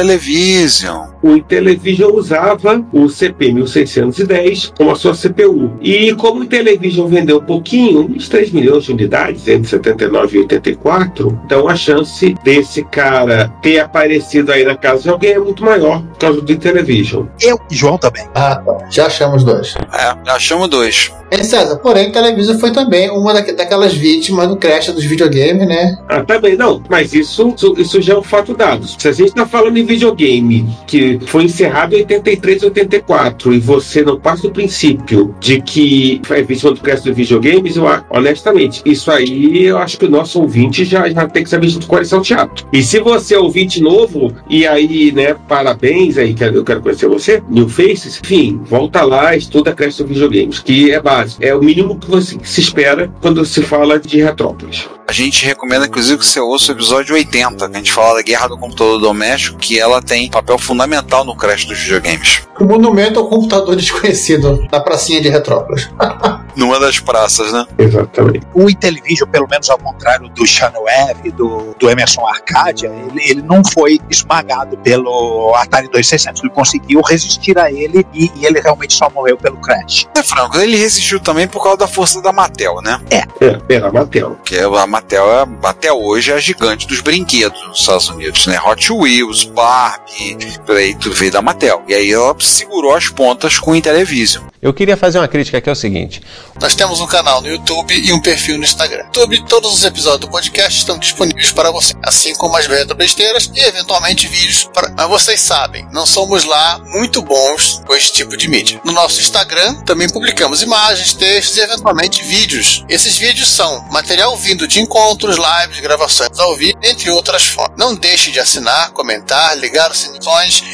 O 1.21 1.35
Intellivision 1.35 2.11
usava 2.13 2.83
o 2.93 3.05
CP1610 3.05 4.73
como 4.77 4.91
a 4.91 4.95
sua 4.95 5.13
CPU. 5.13 5.77
E 5.81 6.13
como 6.15 6.41
o 6.41 6.43
Intellivision 6.43 7.07
vendeu 7.07 7.41
pouquinho, 7.41 8.01
uns 8.01 8.29
3 8.29 8.51
milhões 8.51 8.85
de 8.85 8.91
unidades 8.91 9.47
entre 9.47 9.69
79 9.69 10.37
e 10.37 10.41
84, 10.41 11.39
então 11.45 11.67
a 11.67 11.75
chance 11.75 12.35
desse 12.43 12.83
cara 12.83 13.49
ter 13.61 13.79
aparecido 13.79 14.51
aí 14.51 14.63
na 14.63 14.75
casa 14.75 15.03
de 15.03 15.09
alguém 15.09 15.31
é 15.33 15.39
muito 15.39 15.63
maior 15.63 16.01
por 16.01 16.17
causa 16.17 16.41
do 16.41 16.51
Intellivision. 16.51 17.25
Eu 17.41 17.59
e 17.69 17.75
João 17.75 17.97
também. 17.97 18.25
Ah, 18.33 18.55
tá. 18.55 18.87
Já 18.89 19.07
achamos 19.07 19.43
dois. 19.43 19.75
É, 19.93 20.15
já 20.25 20.35
achamos 20.35 20.69
dois. 20.69 21.11
É, 21.31 21.43
César, 21.43 21.77
porém, 21.77 22.09
o 22.09 22.11
Television 22.11 22.57
foi 22.57 22.71
também 22.71 23.09
uma 23.11 23.33
da, 23.33 23.41
daquelas 23.41 23.93
vítimas 23.93 24.47
do 24.47 24.57
crash 24.57 24.87
dos 24.87 25.05
videogames, 25.05 25.67
né? 25.67 25.97
Ah, 26.07 26.23
também 26.23 26.55
não, 26.55 26.81
mas 26.89 27.13
isso, 27.13 27.53
isso, 27.55 27.75
isso 27.77 28.01
já 28.01 28.15
é 28.15 28.17
um 28.17 28.23
fato 28.23 28.55
dado. 28.55 28.87
Se 28.87 29.07
a 29.07 29.11
gente 29.11 29.33
tá 29.33 29.45
falando 29.45 29.77
em 29.77 29.85
videogame 29.89 30.69
que 30.85 31.19
foi 31.25 31.45
encerrado 31.45 31.95
em 31.95 32.01
83, 32.01 32.63
84 32.63 33.53
e 33.53 33.59
você 33.59 34.03
não 34.03 34.19
parte 34.19 34.43
do 34.43 34.51
princípio 34.51 35.33
de 35.39 35.59
que 35.61 36.21
é 36.29 36.43
vítima 36.43 36.71
do 36.71 36.79
crash 36.79 37.01
dos 37.01 37.15
videogames, 37.15 37.75
eu, 37.75 37.85
honestamente, 38.11 38.83
isso 38.85 39.09
aí 39.09 39.65
eu 39.65 39.79
acho 39.79 39.97
que 39.97 40.05
o 40.05 40.09
nosso 40.09 40.39
ouvinte 40.39 40.85
já, 40.85 41.09
já 41.09 41.27
tem 41.27 41.43
que 41.43 41.49
saber 41.49 41.67
de 41.67 41.85
qual 41.87 42.01
é 42.01 42.15
o 42.15 42.21
teatro. 42.21 42.67
E 42.71 42.83
se 42.83 42.99
você 42.99 43.33
é 43.33 43.39
ouvinte 43.39 43.81
novo, 43.81 44.31
e 44.47 44.67
aí, 44.67 45.11
né, 45.11 45.35
parabéns 45.47 46.17
aí, 46.17 46.35
que 46.35 46.43
eu 46.43 46.63
quero 46.63 46.81
conhecer 46.81 47.07
você, 47.07 47.41
New 47.49 47.67
Faces, 47.67 48.19
enfim, 48.23 48.61
volta 48.65 49.03
lá, 49.03 49.35
estuda 49.35 49.73
crash 49.73 49.97
dos 49.97 50.09
videogames, 50.09 50.59
que 50.59 50.91
é 50.91 51.01
básico. 51.01 51.43
É 51.43 51.55
o 51.55 51.63
mínimo 51.63 51.97
que 51.97 52.09
você 52.09 52.37
se 52.43 52.61
espera 52.61 53.11
quando 53.21 53.43
se 53.43 53.63
fala 53.63 53.99
de 53.99 54.21
Retrópolis. 54.21 54.87
A 55.09 55.11
gente 55.11 55.43
recomenda, 55.43 55.87
inclusive, 55.87 56.19
que 56.19 56.25
você 56.25 56.39
ouça 56.39 56.71
o 56.71 56.75
episódio 56.75 57.15
80, 57.15 57.67
que 57.67 57.75
a 57.75 57.77
gente 57.79 57.91
fala 57.91 58.17
da 58.17 58.21
guerra 58.21 58.47
do 58.47 58.57
computador 58.59 58.99
doméstico, 58.99 59.57
que 59.57 59.78
ela 59.79 60.01
tem 60.01 60.29
papel 60.29 60.57
fundamental 60.57 61.23
no 61.23 61.35
crash 61.35 61.65
dos 61.65 61.79
videogames. 61.79 62.43
O 62.59 62.65
monumento 62.65 63.19
ao 63.19 63.27
computador 63.27 63.75
desconhecido 63.75 64.67
na 64.71 64.79
pracinha 64.79 65.21
de 65.21 65.29
Retrópolis. 65.29 65.89
Numa 66.59 66.79
das 66.79 66.99
praças, 66.99 67.53
né? 67.53 67.65
Exatamente. 67.77 68.45
O 68.53 68.69
Intellivision, 68.69 69.29
pelo 69.29 69.47
menos 69.47 69.69
ao 69.69 69.77
contrário 69.77 70.27
do 70.29 70.45
Channel 70.45 70.87
F, 70.87 71.31
do, 71.31 71.73
do 71.79 71.89
Emerson 71.89 72.25
Arcadia, 72.27 72.89
ele, 72.89 73.23
ele 73.23 73.41
não 73.41 73.61
foi 73.63 73.99
esmagado 74.09 74.77
pelo 74.79 75.53
Atari 75.55 75.87
2600. 75.87 76.43
Ele 76.43 76.51
conseguiu 76.51 77.01
resistir 77.01 77.57
a 77.57 77.71
ele 77.71 78.05
e, 78.13 78.29
e 78.35 78.45
ele 78.45 78.59
realmente 78.59 78.93
só 78.93 79.09
morreu 79.09 79.37
pelo 79.37 79.57
crash. 79.57 80.07
É, 80.15 80.21
Franco, 80.21 80.57
ele 80.57 80.75
resistiu 80.75 81.19
também 81.19 81.47
por 81.47 81.63
causa 81.63 81.77
da 81.77 81.87
força 81.87 82.21
da 82.21 82.33
Mattel, 82.33 82.81
né? 82.81 82.99
É. 83.09 83.23
É, 83.45 83.57
pela 83.57 83.91
Mattel. 83.91 84.31
Porque 84.31 84.57
a 84.57 84.87
Mattel, 84.87 85.25
é, 85.31 85.47
até 85.63 85.91
hoje, 85.93 86.31
é 86.31 86.35
a 86.35 86.39
gigante 86.39 86.87
dos 86.87 86.99
brinquedos 86.99 87.61
nos 87.67 87.79
Estados 87.79 88.09
Unidos, 88.09 88.47
né? 88.47 88.59
Hot 88.65 88.91
Wheels, 88.91 89.45
Barbie, 89.45 90.37
por 90.65 90.75
aí 90.75 90.93
tudo 90.95 91.15
veio 91.15 91.31
da 91.31 91.41
Mattel. 91.41 91.83
E 91.87 91.93
aí 91.93 92.11
ela 92.11 92.35
segurou 92.39 92.93
as 92.93 93.07
pontas 93.07 93.57
com 93.57 93.71
o 93.71 93.75
Intellivision. 93.75 94.43
Eu 94.61 94.73
queria 94.73 94.97
fazer 94.97 95.17
uma 95.19 95.27
crítica 95.27 95.61
que 95.61 95.69
é 95.69 95.71
o 95.71 95.75
seguinte: 95.75 96.21
Nós 96.61 96.75
temos 96.75 96.99
um 96.99 97.07
canal 97.07 97.41
no 97.41 97.47
YouTube 97.47 97.93
e 97.93 98.11
um 98.11 98.19
perfil 98.19 98.57
no 98.57 98.65
Instagram. 98.65 99.05
YouTube, 99.05 99.45
todos 99.47 99.73
os 99.73 99.85
episódios 99.85 100.19
do 100.19 100.29
podcast 100.29 100.77
estão 100.77 100.97
disponíveis 100.97 101.53
para 101.53 101.71
você, 101.71 101.93
assim 102.03 102.35
como 102.35 102.57
as 102.57 102.67
retro 102.67 102.93
besteiras 102.93 103.49
e 103.55 103.61
eventualmente 103.61 104.27
vídeos. 104.27 104.69
Para... 104.73 104.89
Mas 104.89 105.07
vocês 105.07 105.39
sabem, 105.39 105.87
não 105.93 106.05
somos 106.05 106.43
lá 106.43 106.77
muito 106.87 107.21
bons 107.21 107.81
com 107.87 107.95
esse 107.95 108.11
tipo 108.11 108.35
de 108.35 108.49
mídia. 108.49 108.81
No 108.83 108.91
nosso 108.91 109.21
Instagram 109.21 109.75
também 109.85 110.09
publicamos 110.09 110.61
imagens, 110.61 111.13
textos 111.13 111.55
e 111.55 111.61
eventualmente 111.61 112.21
vídeos. 112.25 112.83
Esses 112.89 113.17
vídeos 113.17 113.47
são 113.47 113.87
material 113.89 114.35
vindo 114.35 114.67
de 114.67 114.81
encontros, 114.81 115.37
lives, 115.37 115.79
gravações 115.79 116.37
ao 116.37 116.57
vivo, 116.57 116.77
entre 116.83 117.09
outras 117.09 117.47
formas. 117.47 117.77
Não 117.77 117.95
deixe 117.95 118.29
de 118.29 118.41
assinar, 118.41 118.91
comentar, 118.91 119.57
ligar 119.57 119.89
os 119.89 119.99
sininhos 119.99 120.19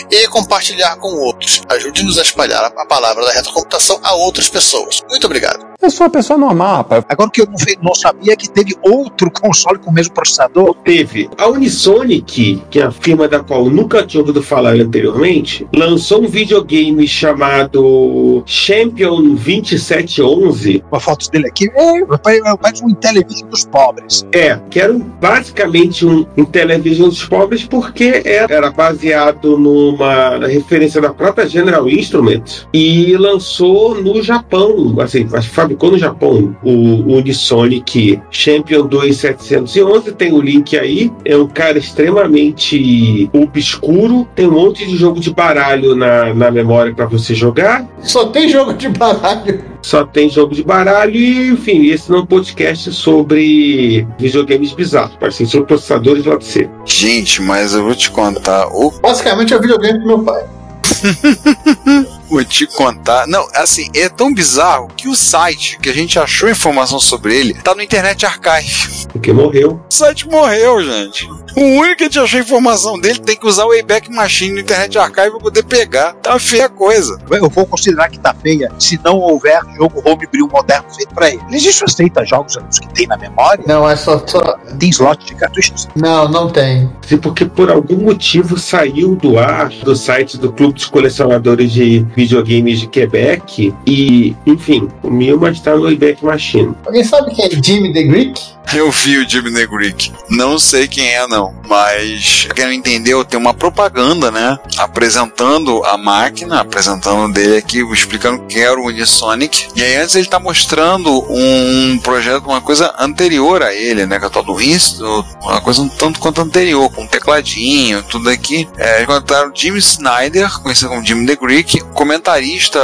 e 0.09 0.27
compartilhar 0.27 0.95
com 0.95 1.13
outros. 1.19 1.61
Ajude-nos 1.69 2.17
a 2.17 2.23
espalhar 2.23 2.65
a 2.65 2.85
palavra 2.87 3.23
da 3.23 3.31
retrocomputação 3.31 3.74
a 4.03 4.15
outras 4.15 4.49
pessoas. 4.49 5.01
Muito 5.09 5.25
obrigado. 5.25 5.75
Eu 5.81 5.91
sou 5.91 6.07
uma 6.07 6.11
pessoa 6.11 6.39
normal, 6.39 6.77
rapaz. 6.77 7.05
Agora 7.07 7.29
o 7.29 7.31
que 7.31 7.41
eu 7.41 7.45
não, 7.45 7.55
não 7.83 7.93
sabia 7.93 8.33
é 8.33 8.35
que 8.35 8.49
teve 8.49 8.75
outro 8.81 9.29
console 9.29 9.77
com 9.77 9.91
o 9.91 9.93
mesmo 9.93 10.13
processador. 10.13 10.73
Teve. 10.83 11.29
A 11.37 11.47
Unisonic, 11.47 12.63
que 12.71 12.79
é 12.79 12.83
a 12.83 12.91
firma 12.91 13.27
da 13.27 13.39
qual 13.41 13.65
eu 13.65 13.69
nunca 13.69 14.03
tinha 14.05 14.21
ouvido 14.21 14.41
falar 14.41 14.73
anteriormente, 14.73 15.67
lançou 15.75 16.23
um 16.23 16.27
videogame 16.27 17.07
chamado 17.07 18.41
Champion 18.45 19.35
2711. 19.35 20.83
Uma 20.91 20.99
foto 20.99 21.29
dele 21.29 21.47
aqui. 21.47 21.69
É, 21.75 22.03
rapaz, 22.03 22.39
parece 22.61 22.83
um 22.83 22.89
Intellivision 22.89 23.49
dos 23.49 23.65
pobres. 23.65 24.25
É, 24.31 24.57
que 24.69 24.79
era 24.79 24.93
basicamente 24.93 26.05
um 26.05 26.25
Intellivision 26.37 27.09
dos 27.09 27.25
pobres, 27.25 27.63
porque 27.63 28.23
era, 28.25 28.51
era 28.51 28.71
baseado 28.71 29.57
numa 29.57 30.47
referência 30.47 30.99
da 30.99 31.13
própria 31.13 31.47
General 31.47 31.87
Instrument 31.87 32.65
e 32.73 33.15
lançou 33.17 33.64
no 33.65 34.21
Japão, 34.21 34.95
assim, 34.99 35.27
mas 35.29 35.45
fabricou 35.45 35.91
no 35.91 35.97
Japão 35.97 36.55
o, 36.63 37.15
Unisonic 37.15 38.21
Champion 38.29 38.87
2711. 38.87 40.13
Tem 40.13 40.33
o 40.33 40.41
link 40.41 40.77
aí. 40.77 41.11
É 41.23 41.35
um 41.35 41.47
cara 41.47 41.77
extremamente 41.77 43.29
obscuro. 43.33 44.27
Tem 44.35 44.47
um 44.47 44.51
monte 44.51 44.85
de 44.85 44.95
jogo 44.97 45.19
de 45.19 45.33
baralho 45.33 45.95
na, 45.95 46.33
na 46.33 46.51
memória 46.51 46.93
para 46.93 47.05
você 47.05 47.33
jogar. 47.33 47.87
Só 48.01 48.27
tem 48.27 48.49
jogo 48.49 48.73
de 48.73 48.89
baralho. 48.89 49.63
Só 49.81 50.03
tem 50.03 50.29
jogo 50.29 50.55
de 50.55 50.63
baralho 50.63 51.15
e, 51.15 51.49
enfim, 51.49 51.85
esse 51.85 52.09
não 52.09 52.19
é 52.19 52.21
um 52.21 52.25
podcast 52.25 52.91
sobre 52.91 54.07
videogames 54.17 54.73
bizarros, 54.73 55.15
parecem 55.19 55.45
sobre 55.45 55.67
processadores 55.67 56.25
lá 56.25 56.37
de 56.37 56.45
C. 56.45 56.69
Gente, 56.85 57.39
mas 57.43 57.73
eu 57.73 57.83
vou 57.83 57.93
te 57.93 58.09
contar. 58.09 58.67
O 58.69 58.91
Basicamente 58.99 59.53
é 59.53 59.57
o 59.57 59.61
videogame 59.61 59.99
do 59.99 60.07
meu 60.07 60.19
pai. 60.23 60.43
Vou 62.29 62.43
te 62.43 62.65
contar. 62.67 63.27
Não, 63.27 63.47
assim, 63.53 63.89
é 63.93 64.09
tão 64.09 64.33
bizarro 64.33 64.87
que 64.95 65.07
o 65.07 65.15
site 65.15 65.77
que 65.79 65.89
a 65.89 65.93
gente 65.93 66.17
achou 66.17 66.49
informação 66.49 66.99
sobre 66.99 67.35
ele 67.35 67.53
tá 67.53 67.75
no 67.75 67.81
Internet 67.81 68.25
Archive. 68.25 69.07
Porque 69.11 69.31
morreu. 69.31 69.79
O 69.89 69.93
site 69.93 70.27
morreu, 70.27 70.83
gente. 70.83 71.27
O 71.55 71.61
único 71.61 71.97
que 71.97 72.03
a 72.03 72.07
gente 72.07 72.19
achou 72.19 72.39
informação 72.39 72.99
dele 72.99 73.19
tem 73.19 73.37
que 73.37 73.47
usar 73.47 73.65
o 73.65 73.69
Wayback 73.69 74.11
Machine 74.11 74.55
no 74.55 74.59
Internet 74.59 74.97
Archive 74.97 75.31
pra 75.31 75.39
poder 75.39 75.63
pegar. 75.63 76.13
Tá 76.15 76.37
feia 76.37 76.65
a 76.65 76.69
coisa. 76.69 77.17
Eu 77.31 77.49
vou 77.49 77.65
considerar 77.65 78.09
que 78.09 78.19
tá 78.19 78.33
feia 78.33 78.69
se 78.77 78.99
não 79.03 79.17
houver 79.17 79.61
jogo 79.77 80.01
homebrew 80.03 80.47
moderno 80.47 80.85
feito 80.93 81.13
pra 81.13 81.29
ele. 81.29 81.41
Ele 81.47 81.55
existe 81.55 81.83
aceita 81.83 82.25
jogos 82.25 82.57
os 82.69 82.79
que 82.79 82.87
tem 82.93 83.07
na 83.07 83.17
memória? 83.17 83.63
Não, 83.65 83.89
é 83.89 83.95
só. 83.95 84.21
só... 84.25 84.41
Tem 84.77 84.89
slot 84.89 85.25
de 85.25 85.35
cartuchos? 85.35 85.87
Não, 85.95 86.27
não 86.27 86.49
tem. 86.49 86.89
Sim, 87.07 87.17
porque 87.17 87.45
por 87.45 87.71
algum 87.71 87.97
motivo 87.97 88.59
saiu 88.59 89.15
do 89.15 89.37
ar 89.37 89.69
do 89.69 89.95
site 89.95 90.37
do 90.37 90.51
Clube 90.51 90.73
dos 90.73 90.85
Colecionadores 90.85 91.71
de 91.71 92.05
Videogames 92.15 92.79
de 92.79 92.87
Quebec 92.87 93.73
e, 93.85 94.35
enfim, 94.45 94.87
o 95.03 95.09
meu 95.09 95.39
mas 95.39 95.59
tá 95.59 95.75
no 95.75 95.83
Wayback 95.83 96.23
Machine. 96.23 96.73
Alguém 96.85 97.03
sabe 97.03 97.33
quem 97.35 97.45
é 97.45 97.49
Jimmy 97.49 97.93
the 97.93 98.03
Greek? 98.03 98.55
Eu 98.73 98.91
vi 98.91 99.17
o 99.17 99.29
Jimmy 99.29 99.51
Negrick. 99.51 100.11
Não 100.29 100.57
sei 100.57 100.87
quem 100.87 101.07
é, 101.13 101.27
não. 101.27 101.53
Mas, 101.67 102.47
quem 102.55 102.65
não 102.65 102.73
entendeu, 102.73 103.23
tem 103.23 103.39
uma 103.39 103.53
propaganda, 103.53 104.31
né? 104.31 104.57
Apresentando 104.77 105.83
a 105.85 105.97
máquina, 105.97 106.59
apresentando 106.59 107.31
dele 107.31 107.57
aqui, 107.57 107.79
explicando 107.93 108.43
que 108.43 108.59
era 108.59 108.79
o 108.79 108.87
Unisonic. 108.87 109.67
E 109.75 109.83
aí 109.83 109.97
antes 109.97 110.15
ele 110.15 110.27
tá 110.27 110.39
mostrando 110.39 111.09
um 111.29 111.99
projeto, 111.99 112.45
uma 112.45 112.61
coisa 112.61 112.93
anterior 112.99 113.61
a 113.61 113.73
ele, 113.73 114.05
né? 114.05 114.17
Que 114.17 114.25
é 114.25 114.27
o 114.27 114.31
tal 114.31 114.43
do 114.43 114.61
Insto, 114.61 115.25
uma 115.41 115.61
coisa 115.61 115.81
um 115.81 115.89
tanto 115.89 116.19
quanto 116.19 116.41
anterior, 116.41 116.91
com 116.91 117.03
um 117.03 117.07
tecladinho, 117.07 118.03
tudo 118.03 118.29
aqui. 118.29 118.67
É, 118.77 118.97
eles 118.97 119.07
contaram 119.07 119.51
Jimmy 119.53 119.79
Snyder, 119.79 120.51
conhecido 120.61 120.89
como 120.89 121.05
Jimmy 121.05 121.25
the 121.27 121.35
Greek, 121.35 121.81
comentarista, 122.05 122.79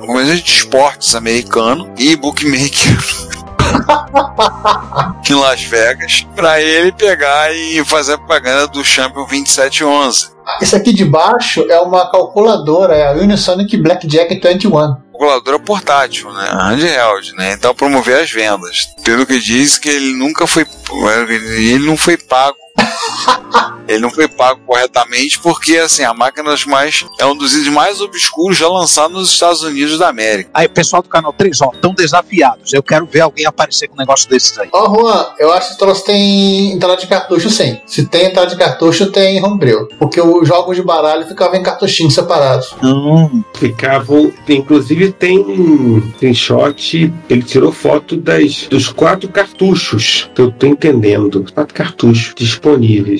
comentarista 0.00 0.44
de 0.44 0.50
esportes 0.50 1.14
americano 1.14 1.90
e 1.96 2.14
bookmaker 2.14 2.98
em 5.28 5.34
Las 5.34 5.62
Vegas 5.62 6.26
para 6.36 6.60
ele 6.60 6.92
pegar 6.92 7.50
e 7.54 7.82
fazer 7.86 8.12
a 8.14 8.18
propaganda 8.18 8.68
do 8.68 8.84
Champion 8.84 9.24
2711. 9.24 10.36
Esse 10.60 10.76
aqui 10.76 10.92
de 10.92 11.06
baixo 11.06 11.64
é 11.70 11.80
uma 11.80 12.10
calculadora, 12.10 12.94
é 12.94 13.08
a 13.08 13.12
Unisonic 13.12 13.74
Blackjack 13.78 14.38
21. 14.38 14.70
Calculadora 14.70 15.58
portátil, 15.58 16.30
né? 16.32 16.48
Handheld, 16.52 17.34
né? 17.36 17.52
Então 17.52 17.74
promover 17.74 18.22
as 18.22 18.30
vendas. 18.30 18.90
Pelo 19.02 19.24
que 19.24 19.38
diz 19.38 19.78
que 19.78 19.88
ele 19.88 20.12
nunca 20.12 20.46
foi 20.46 20.66
ele 21.58 21.86
não 21.86 21.96
foi 21.96 22.18
pago 22.18 22.56
ele 23.88 24.00
não 24.00 24.10
foi 24.10 24.28
pago 24.28 24.60
corretamente 24.66 25.38
porque 25.38 25.78
assim 25.78 26.04
a 26.04 26.12
máquina 26.12 26.50
das 26.50 26.64
mais 26.64 27.04
é 27.18 27.24
um 27.24 27.36
dos 27.36 27.54
itens 27.54 27.68
mais 27.68 28.00
obscuros 28.00 28.56
já 28.56 28.68
lançado 28.68 29.14
nos 29.14 29.30
Estados 29.30 29.62
Unidos 29.62 29.98
da 29.98 30.08
América. 30.08 30.50
Aí, 30.52 30.68
pessoal 30.68 31.02
do 31.02 31.08
canal 31.08 31.32
3, 31.32 31.60
ó, 31.62 31.70
estão 31.72 31.94
desafiados. 31.94 32.72
Eu 32.72 32.82
quero 32.82 33.06
ver 33.06 33.20
alguém 33.20 33.46
aparecer 33.46 33.88
com 33.88 33.94
um 33.94 33.98
negócio 33.98 34.28
desses 34.28 34.58
aí. 34.58 34.68
Ó, 34.72 34.94
Juan, 34.94 35.26
eu 35.38 35.52
acho 35.52 35.60
que 35.60 35.72
esse 35.72 35.78
troço 35.78 36.04
tem 36.04 36.72
entrada 36.72 36.96
de 36.96 37.06
cartucho 37.06 37.48
sim. 37.48 37.78
Se 37.86 38.06
tem 38.06 38.26
entrada 38.26 38.50
de 38.50 38.56
cartucho, 38.56 39.10
tem 39.10 39.42
homebrew. 39.42 39.88
Porque 39.98 40.20
os 40.20 40.46
jogos 40.46 40.76
de 40.76 40.82
baralho 40.82 41.26
ficavam 41.26 41.56
em 41.58 41.62
cartuchinhos 41.62 42.14
separados. 42.14 42.74
Hum. 42.82 43.42
Ficavam, 43.54 44.32
inclusive 44.48 45.12
tem 45.12 45.38
tem 46.18 46.34
shot, 46.34 47.12
ele 47.28 47.42
tirou 47.42 47.72
foto 47.72 48.16
das 48.16 48.66
dos 48.68 48.88
quatro 48.88 49.28
cartuchos. 49.28 50.28
que 50.34 50.42
Eu 50.42 50.50
tô 50.50 50.66
entendendo, 50.66 51.44
quatro 51.54 51.74
cartuchos 51.74 52.34
disponíveis. 52.36 52.67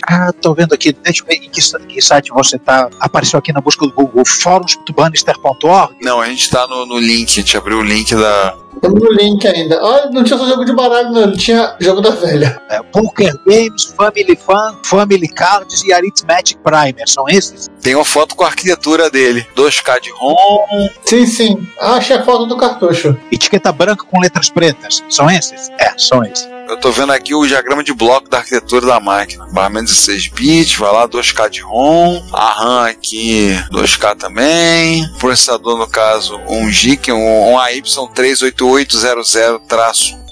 Ah, 0.06 0.32
tô 0.32 0.54
vendo 0.54 0.74
aqui. 0.74 0.92
Deixa 0.92 1.22
eu 1.22 1.26
ver 1.26 1.34
em 1.34 1.48
que, 1.48 1.60
que 1.60 2.02
site 2.02 2.30
você 2.30 2.58
tá. 2.58 2.88
Apareceu 3.00 3.38
aqui 3.38 3.52
na 3.52 3.60
busca 3.60 3.86
do 3.86 3.92
Google. 3.92 4.24
Fóruns.bannister.org. 4.24 5.96
Não, 6.02 6.20
a 6.20 6.26
gente 6.26 6.50
tá 6.50 6.66
no, 6.66 6.86
no 6.86 6.98
link, 6.98 7.30
a 7.30 7.34
gente 7.34 7.56
abriu 7.56 7.78
o 7.78 7.82
link 7.82 8.14
da. 8.14 8.54
Temos 8.80 9.00
no 9.00 9.12
link 9.12 9.46
ainda. 9.46 9.82
Olha, 9.82 10.10
não 10.10 10.22
tinha 10.22 10.38
só 10.38 10.46
jogo 10.46 10.64
de 10.64 10.72
baralho, 10.72 11.10
não. 11.10 11.22
Ele 11.22 11.36
tinha 11.36 11.74
jogo 11.80 12.00
da 12.00 12.10
velha. 12.10 12.60
É, 12.68 12.80
Poker 12.82 13.34
Games, 13.46 13.84
Family 13.96 14.36
Fun, 14.36 14.76
Family 14.84 15.28
Cards 15.28 15.82
e 15.84 15.92
Arithmetic 15.92 16.58
Primer. 16.58 17.08
São 17.08 17.28
esses? 17.28 17.68
Tem 17.80 17.94
uma 17.94 18.04
foto 18.04 18.36
com 18.36 18.44
a 18.44 18.48
arquitetura 18.48 19.10
dele. 19.10 19.46
2K 19.56 20.00
de 20.00 20.10
ROM. 20.10 20.88
Sim, 21.04 21.26
sim. 21.26 21.68
Ah, 21.80 21.94
achei 21.94 22.16
a 22.16 22.24
foto 22.24 22.46
do 22.46 22.56
cartucho. 22.56 23.16
Etiqueta 23.32 23.72
branca 23.72 24.04
com 24.04 24.20
letras 24.20 24.48
pretas. 24.48 25.02
São 25.08 25.30
esses? 25.30 25.70
É, 25.78 25.92
são 25.96 26.22
esses. 26.22 26.57
Eu 26.68 26.76
tô 26.76 26.92
vendo 26.92 27.12
aqui 27.12 27.34
o 27.34 27.46
diagrama 27.46 27.82
de 27.82 27.94
bloco 27.94 28.28
da 28.28 28.38
arquitetura 28.38 28.86
da 28.86 29.00
máquina. 29.00 29.46
Barramento 29.46 29.86
16 29.86 30.28
bits, 30.28 30.76
vai 30.76 30.92
lá 30.92 31.08
2K 31.08 31.48
de 31.48 31.60
ROM, 31.62 32.22
a 32.30 32.52
RAM 32.52 32.86
aqui 32.86 33.58
2K 33.72 34.16
também, 34.16 35.08
processador 35.18 35.78
no 35.78 35.86
caso 35.86 36.38
1 36.46 36.70
GB, 36.70 37.12
um, 37.12 37.52
um 37.52 37.58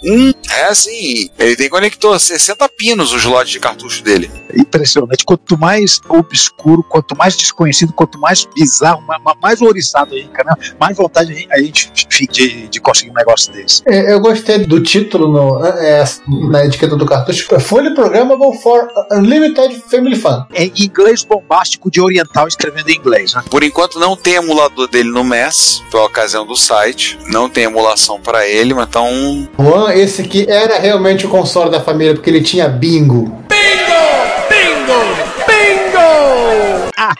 AY38800-1. 0.06 0.34
É 0.50 0.64
assim, 0.66 1.28
ele 1.38 1.56
tem 1.56 1.68
conector 1.68 2.18
60 2.18 2.68
pinos 2.70 3.12
o 3.12 3.16
slot 3.16 3.50
de 3.50 3.60
cartucho 3.60 4.02
dele. 4.02 4.30
Impressionante. 4.56 5.24
Quanto 5.24 5.58
mais 5.58 6.00
obscuro, 6.08 6.82
quanto 6.82 7.16
mais 7.16 7.36
desconhecido, 7.36 7.92
quanto 7.92 8.18
mais 8.18 8.46
bizarro, 8.54 9.02
ma- 9.02 9.18
ma- 9.18 9.36
mais 9.42 9.60
ouriçado 9.60 10.14
a 10.14 10.18
gente 10.18 10.28
fica, 10.28 10.44
né? 10.44 10.54
mais 10.80 10.96
vontade 10.96 11.32
a 11.32 11.34
gente- 11.36 11.52
a 11.52 11.58
gente 11.58 11.90
fica 12.08 12.32
de, 12.32 12.68
de 12.68 12.80
conseguir 12.80 13.10
um 13.10 13.14
negócio 13.14 13.52
desse. 13.52 13.82
É, 13.86 14.12
Eu 14.12 14.20
gostei 14.20 14.58
do 14.58 14.82
título 14.82 15.28
no, 15.30 15.64
é, 15.66 16.04
na 16.50 16.64
etiqueta 16.64 16.96
do 16.96 17.04
cartucho. 17.06 17.58
Fully 17.60 17.94
Programmable 17.94 18.56
for 18.62 18.88
Unlimited 19.12 19.82
Family 19.90 20.16
Fun. 20.16 20.44
É 20.54 20.64
em 20.64 20.72
inglês 20.76 21.24
bombástico 21.24 21.90
de 21.90 22.00
oriental 22.00 22.46
escrevendo 22.48 22.88
em 22.88 22.96
inglês, 22.96 23.34
né? 23.34 23.42
Por 23.50 23.62
enquanto 23.62 23.98
não 23.98 24.16
tem 24.16 24.34
emulador 24.34 24.88
dele 24.88 25.10
no 25.10 25.24
MES, 25.24 25.82
pela 25.90 26.04
ocasião 26.04 26.46
do 26.46 26.56
site. 26.56 27.18
Não 27.28 27.48
tem 27.50 27.64
emulação 27.64 28.20
para 28.20 28.46
ele, 28.48 28.72
mas 28.74 28.86
então 28.88 29.48
Juan, 29.58 29.92
esse 29.96 30.22
aqui 30.22 30.46
era 30.48 30.78
realmente 30.78 31.26
o 31.26 31.28
console 31.28 31.70
da 31.70 31.80
família, 31.80 32.14
porque 32.14 32.30
ele 32.30 32.42
tinha 32.42 32.68
bingo. 32.68 33.44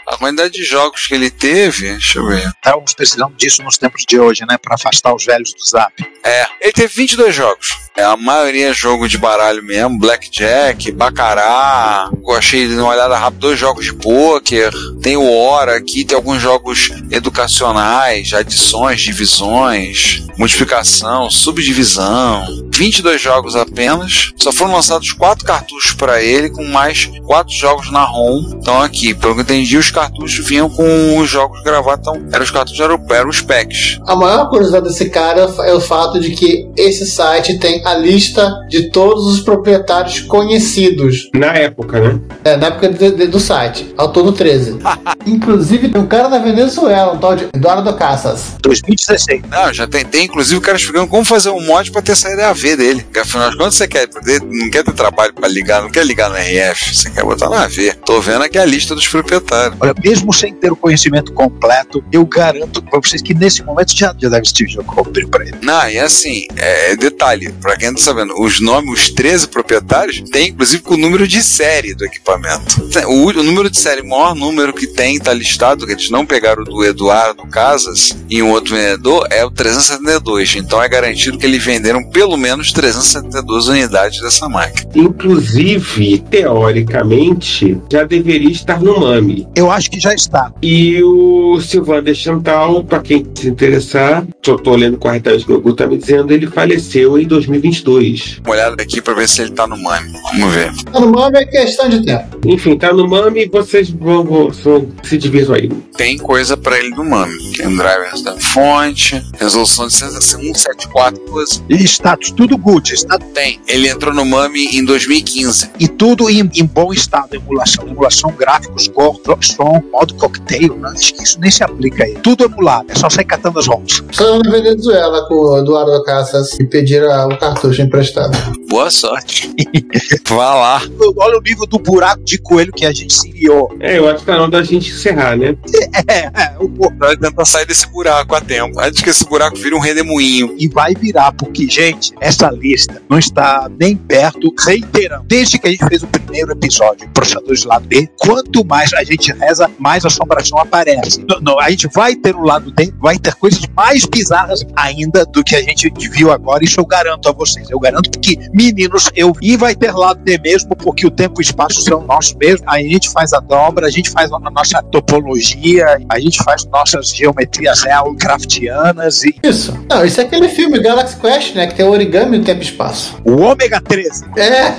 a 0.07 0.17
quantidade 0.17 0.55
de 0.55 0.65
jogos 0.65 1.07
que 1.07 1.15
ele 1.15 1.31
teve, 1.31 1.91
deixa 1.91 2.19
eu 2.19 2.27
ver. 2.27 2.49
Estávamos 2.49 2.95
precisando 2.95 3.35
disso 3.37 3.63
nos 3.63 3.79
tempos 3.79 4.05
de 4.09 4.19
hoje, 4.19 4.45
né? 4.49 4.57
Para 4.61 4.75
afastar 4.75 5.15
os 5.15 5.25
velhos 5.25 5.53
do 5.53 5.65
zap. 5.65 5.93
É, 6.25 6.47
ele 6.61 6.73
teve 6.73 6.93
22 6.95 7.35
jogos. 7.35 7.86
É, 7.99 8.05
a 8.05 8.15
maioria 8.15 8.69
é 8.69 8.75
jogo 8.75 9.09
de 9.09 9.17
baralho 9.17 9.63
mesmo, 9.63 9.99
Blackjack, 9.99 10.93
Baccarat. 10.93 12.11
Eu 12.29 12.35
achei 12.35 12.69
de 12.69 12.75
uma 12.75 12.91
olhada 12.91 13.17
rápida 13.17 13.41
dois 13.41 13.59
jogos 13.59 13.87
de 13.87 13.95
pôquer. 13.95 14.71
Tem 15.01 15.17
o 15.17 15.33
Hora 15.33 15.77
aqui, 15.77 16.05
tem 16.05 16.15
alguns 16.15 16.43
jogos 16.43 16.91
educacionais, 17.11 18.35
adições, 18.35 19.01
divisões, 19.01 20.27
multiplicação, 20.37 21.31
subdivisão. 21.31 22.45
22 22.77 23.19
jogos 23.19 23.57
apenas. 23.57 24.33
Só 24.37 24.53
foram 24.53 24.75
lançados 24.75 25.13
quatro 25.13 25.47
cartuchos 25.47 25.95
para 25.95 26.23
ele, 26.23 26.51
com 26.51 26.65
mais 26.65 27.11
quatro 27.25 27.55
jogos 27.55 27.91
na 27.91 28.05
ROM. 28.05 28.43
Então 28.61 28.83
aqui, 28.83 29.15
pelo 29.15 29.33
que 29.33 29.41
eu 29.41 29.45
entendi, 29.45 29.79
os 29.79 29.91
cartuchos 29.91 30.47
vinham 30.47 30.69
com 30.69 31.19
os 31.19 31.31
jogos 31.31 31.63
gravados. 31.63 32.07
Então, 32.07 32.29
eram 32.31 32.45
os 32.45 32.51
cartuchos, 32.51 32.79
eram, 32.79 33.03
eram 33.11 33.31
os 33.31 33.41
packs. 33.41 33.99
A 34.07 34.15
maior 34.15 34.51
curiosidade 34.51 34.87
desse 34.87 35.09
cara 35.09 35.51
é 35.61 35.73
o 35.73 35.81
fato 35.81 36.21
de 36.21 36.33
que 36.33 36.71
esse 36.77 37.07
site 37.07 37.59
tem 37.59 37.86
a 37.87 37.95
lista 37.95 38.53
de 38.69 38.91
todos 38.91 39.27
os 39.27 39.41
proprietários 39.41 40.21
conhecidos. 40.21 41.31
Na 41.33 41.53
época, 41.55 42.01
né? 42.01 42.21
É, 42.45 42.57
na 42.57 42.67
época 42.67 42.89
de- 42.89 43.13
de- 43.13 43.27
do 43.29 43.39
site, 43.39 43.95
ao 43.97 44.11
todo 44.13 44.33
13. 44.33 44.77
Inclusive, 45.25 45.89
tem 45.89 46.01
um 46.01 46.07
cara 46.07 46.29
na 46.29 46.39
Venezuela, 46.39 47.13
um 47.13 47.19
tal 47.19 47.37
de 47.37 47.45
Eduardo 47.55 47.93
Cassas. 47.95 48.57
2016. 48.61 49.43
Não, 49.49 49.73
já 49.73 49.87
tem, 49.87 50.05
tem 50.05 50.25
inclusive 50.25 50.57
o 50.57 50.61
cara 50.61 50.77
explicando 50.77 51.07
como 51.07 51.25
fazer 51.25 51.51
um 51.51 51.61
mod 51.65 51.91
pra 51.93 52.03
ter 52.03 52.17
saída 52.17 52.49
AV 52.49 52.77
dele. 52.77 53.03
Porque 53.03 53.21
afinal 53.21 53.51
de 53.51 53.57
contas 53.57 53.75
você 53.77 53.87
quer 53.87 54.09
poder, 54.09 54.41
não 54.43 54.71
quer 54.71 54.83
ter 54.85 54.93
trabalho 54.93 55.33
pra 55.33 55.49
ligar, 55.49 55.83
não 55.83 55.91
quer 55.91 56.05
ligar 56.05 56.29
no 56.29 56.37
RF, 56.37 56.95
você 56.95 57.11
quer 57.11 57.23
botar 57.25 57.49
na 57.49 57.63
AV. 57.65 57.93
Tô 58.05 58.21
vendo 58.21 58.43
aqui 58.43 58.59
a 58.59 58.65
lista 58.65 58.95
dos 58.97 59.07
proprietários. 59.07 59.77
Olha, 59.81 59.95
mesmo 60.05 60.33
sem 60.33 60.53
ter 60.55 60.73
o 60.73 60.77
conhecimento 60.77 61.33
completo, 61.33 62.03
eu 62.13 62.25
garanto 62.27 62.83
pra 62.83 62.99
vocês 63.01 63.23
que 63.23 63.33
nesse 63.35 63.63
momento 63.63 63.97
já, 63.97 64.15
já 64.21 64.29
deve 64.29 64.53
ter 64.53 64.67
jogo 64.69 65.05
para 65.31 65.45
ele. 65.45 65.57
Não, 65.63 65.89
e 65.89 65.99
assim, 65.99 66.47
é, 66.57 66.97
detalhe, 66.97 67.53
pra 67.61 67.76
quem 67.77 67.89
não 67.89 67.95
tá 67.95 68.03
sabendo, 68.03 68.35
os 68.41 68.61
nomes, 68.61 68.93
os 68.93 69.11
13 69.11 69.49
proprietários, 69.49 70.21
tem 70.31 70.49
inclusive 70.49 70.83
com 70.83 70.95
o 70.95 70.99
número 70.99 71.27
de 71.27 71.43
série 71.43 71.95
do 71.95 72.05
equipamento. 72.05 72.87
O, 73.09 73.29
o 73.29 73.43
número 73.43 73.71
de 73.71 73.79
série, 73.79 74.03
o 74.03 74.09
maior 74.09 74.35
número 74.35 74.73
que 74.73 74.87
tem, 74.87 75.19
tá 75.19 75.33
listado, 75.33 75.87
que 75.87 75.93
eles 75.93 76.11
não 76.11 76.25
pegaram 76.25 76.65
do 76.65 76.85
Eduardo 76.85 77.47
Casas 77.49 78.17
e 78.29 78.43
um 78.43 78.51
outro 78.51 78.75
vendedor, 78.75 79.27
é 79.31 79.45
o 79.45 79.51
372. 79.51 80.57
Então 80.57 80.83
é 80.83 80.89
garantido 80.89 81.39
que 81.39 81.47
eles 81.47 81.63
venderam 81.63 82.03
pelo 82.11 82.37
menos 82.37 82.73
372 82.73 83.69
unidades 83.69 84.21
dessa 84.21 84.49
máquina. 84.49 84.91
Inclusive, 84.95 86.19
teoricamente, 86.31 87.79
já 87.91 88.05
deveria 88.05 88.51
estar 88.51 88.81
no 88.81 89.01
MAMI. 89.01 89.47
Eu 89.55 89.71
acho 89.71 89.91
que 89.91 90.01
já 90.01 90.15
está. 90.15 90.53
E 90.63 91.03
o 91.03 91.61
Silvander 91.61 92.15
Chantal, 92.15 92.85
para 92.85 93.01
quem 93.01 93.27
se 93.35 93.49
interessar, 93.49 94.27
só 94.45 94.57
tô 94.57 94.75
lendo 94.75 94.99
corretamente 94.99 95.45
o 95.45 95.47
que 95.47 95.53
o 95.53 95.57
Google 95.57 95.75
tá 95.75 95.87
me 95.87 95.99
dizendo, 95.99 96.33
ele 96.33 96.47
faleceu 96.47 97.19
em 97.19 97.27
2022. 97.71 98.41
Uma 98.45 98.55
olhada 98.55 98.83
aqui 98.83 99.01
pra 99.01 99.15
ver 99.15 99.29
se 99.29 99.43
ele 99.43 99.51
tá 99.53 99.67
no 99.67 99.77
MAMI. 99.77 100.13
Vamos 100.39 100.55
ver. 100.55 100.73
Tá 100.85 101.01
no 101.01 101.11
nome 101.11 101.39
é 101.39 101.47
questão 101.47 101.89
de 101.89 102.05
tempo. 102.05 102.39
Enfim, 102.47 102.77
tá 102.77 102.93
no 102.93 103.09
MAMI, 103.09 103.47
vocês 103.47 103.91
vão, 103.91 104.25
vão, 104.25 104.51
vão 104.51 104.89
se 105.03 105.19
divirtam 105.19 105.55
aí. 105.55 105.69
Tem 105.97 106.19
coisa 106.19 106.57
pra 106.57 106.79
ele 106.79 106.91
no 106.91 107.05
MAMI. 107.05 107.53
Tem 107.57 107.77
drivers 107.77 108.23
da 108.23 108.37
fonte, 108.39 109.23
resolução 109.39 109.87
de 109.87 109.95
174 109.95 111.21
coisa. 111.23 111.63
E 111.69 111.75
status, 111.85 112.31
tudo 112.31 112.57
good. 112.57 112.93
Status, 112.93 113.27
Tem. 113.35 113.61
Ele 113.67 113.89
entrou 113.89 114.15
no 114.15 114.25
MAMI 114.25 114.77
em 114.77 114.85
2015. 114.85 115.71
e 115.79 115.89
tudo 115.89 116.31
em, 116.31 116.49
em 116.55 116.65
bom 116.65 116.93
estado. 116.93 117.35
Emulação, 117.35 117.87
emulação, 117.87 118.33
gráficos, 118.33 118.89
cor, 118.89 119.19
som, 119.41 119.83
modo 119.93 120.15
cocktail. 120.15 120.77
Né? 120.77 120.91
Acho 120.95 121.15
que 121.15 121.23
isso 121.23 121.41
nem 121.41 121.51
se 121.51 121.63
aplica 121.65 122.05
aí. 122.05 122.15
Tudo 122.23 122.45
emulado. 122.45 122.87
É 122.91 122.95
só 122.95 123.09
sair 123.11 123.25
catando 123.25 123.59
as 123.59 123.67
ROMs. 123.67 124.03
Só 124.13 124.39
na 124.39 124.51
Venezuela 124.51 125.27
com 125.29 125.35
o 125.35 125.59
Eduardo 125.59 126.03
Cassas 126.05 126.59
e 126.59 126.65
pediram 126.65 127.09
o 127.29 127.39
cartucho 127.47 127.83
emprestado. 127.83 128.37
Boa 128.69 128.91
sorte. 128.91 129.55
Vá 130.29 130.55
lá. 130.55 130.83
Olha 131.17 131.39
o 131.39 131.41
nível 131.41 131.67
do 131.67 131.79
buraco 131.79 132.23
de 132.25 132.39
coelho 132.39 132.73
que 132.73 132.85
a 132.85 132.93
gente 132.93 133.15
se 133.15 133.29
enfiou. 133.29 133.75
É, 133.81 133.99
eu 133.99 134.09
acho 134.09 134.21
que 134.21 134.27
tá 134.27 134.35
na 134.35 134.43
hora 134.43 134.51
da 134.51 134.63
gente 134.63 134.91
encerrar, 134.91 135.37
né? 135.37 135.57
É, 136.09 136.27
é, 136.27 136.57
o 136.59 136.69
povo 136.69 136.95
Vai 136.99 137.17
tentar 137.17 137.45
sair 137.45 137.67
desse 137.67 137.87
buraco 137.89 138.35
a 138.35 138.41
tempo. 138.41 138.81
Antes 138.81 139.03
que 139.03 139.11
esse 139.11 139.25
buraco 139.25 139.57
vire 139.57 139.75
um 139.75 139.81
redemoinho. 139.81 140.55
e 140.59 140.69
vai 140.69 140.95
virar, 140.95 141.33
porque, 141.33 141.69
gente, 141.69 142.13
essa 142.21 142.51
lista 142.51 143.03
não 143.09 143.19
está 143.19 143.69
nem 143.79 143.97
perto, 143.97 144.53
reiterando. 144.65 145.25
Desde 145.27 145.59
que 145.59 145.69
a 145.69 145.71
gente 145.71 145.85
fez 145.87 146.03
o 146.03 146.07
primeiro 146.07 146.53
episódio, 146.53 147.09
Processadores 147.11 147.63
do 147.63 147.69
Lado 147.69 147.87
B, 147.87 148.09
quanto 148.19 148.65
mais 148.65 148.93
a 148.95 149.05
gente 149.05 149.33
reza, 149.33 149.71
mais 149.79 150.05
assombração 150.05 150.59
aparece. 150.59 151.25
Não, 151.29 151.41
não, 151.41 151.61
a 151.61 151.71
gente 151.71 151.89
vai 151.95 152.15
ter 152.15 152.35
o 152.35 152.43
lado 152.43 152.71
D, 152.73 152.93
vai 152.99 153.19
ter 153.19 153.35
coisas 153.35 153.63
mais 153.75 154.05
bizarras 154.05 154.65
ainda 154.75 155.25
do 155.27 155.43
que 155.45 155.57
a 155.57 155.63
gente 155.63 155.93
viu 156.11 156.31
agora, 156.31 156.65
isso 156.65 156.81
eu 156.81 156.87
garanto 156.87 157.29
a 157.29 157.33
vocês. 157.37 157.69
Eu 157.71 157.79
garanto 157.79 158.11
que, 158.21 158.39
meninos, 158.53 159.11
eu. 159.15 159.33
E 159.41 159.57
vai 159.57 159.75
ter 159.75 159.93
lado 159.93 160.21
D 160.23 160.39
mesmo, 160.39 160.75
porque 160.77 161.07
o 161.07 161.11
tempo 161.11 161.41
e 161.41 161.43
o 161.43 161.43
espaço 161.43 161.81
são 161.83 162.03
nossos 162.03 162.35
mesmo. 162.35 162.69
A 162.69 162.79
gente 162.79 163.11
faz 163.11 163.33
a 163.33 163.41
dobra, 163.41 163.87
a 163.87 163.91
gente 163.91 164.11
faz 164.11 164.33
a 164.33 164.39
nossa 164.39 164.83
topologia, 164.85 165.99
a 166.09 166.19
gente 166.19 166.43
faz 166.43 166.65
nossas 166.67 167.09
geometrias 167.09 167.83
real 167.83 168.15
craftianas 168.15 169.23
e 169.25 169.35
Isso. 169.43 169.73
Não, 169.89 170.05
isso 170.05 170.21
é 170.21 170.25
aquele 170.25 170.49
filme 170.49 170.79
Galaxy 170.81 171.17
Quest, 171.17 171.55
né? 171.55 171.67
Que 171.67 171.75
tem 171.75 171.87
o 171.87 171.91
origami 171.91 172.39
no 172.39 172.45
tempo 172.45 172.61
e 172.61 172.65
espaço. 172.65 173.17
o 173.25 173.41
ômega 173.43 173.81
13. 173.81 174.25
É. 174.37 174.75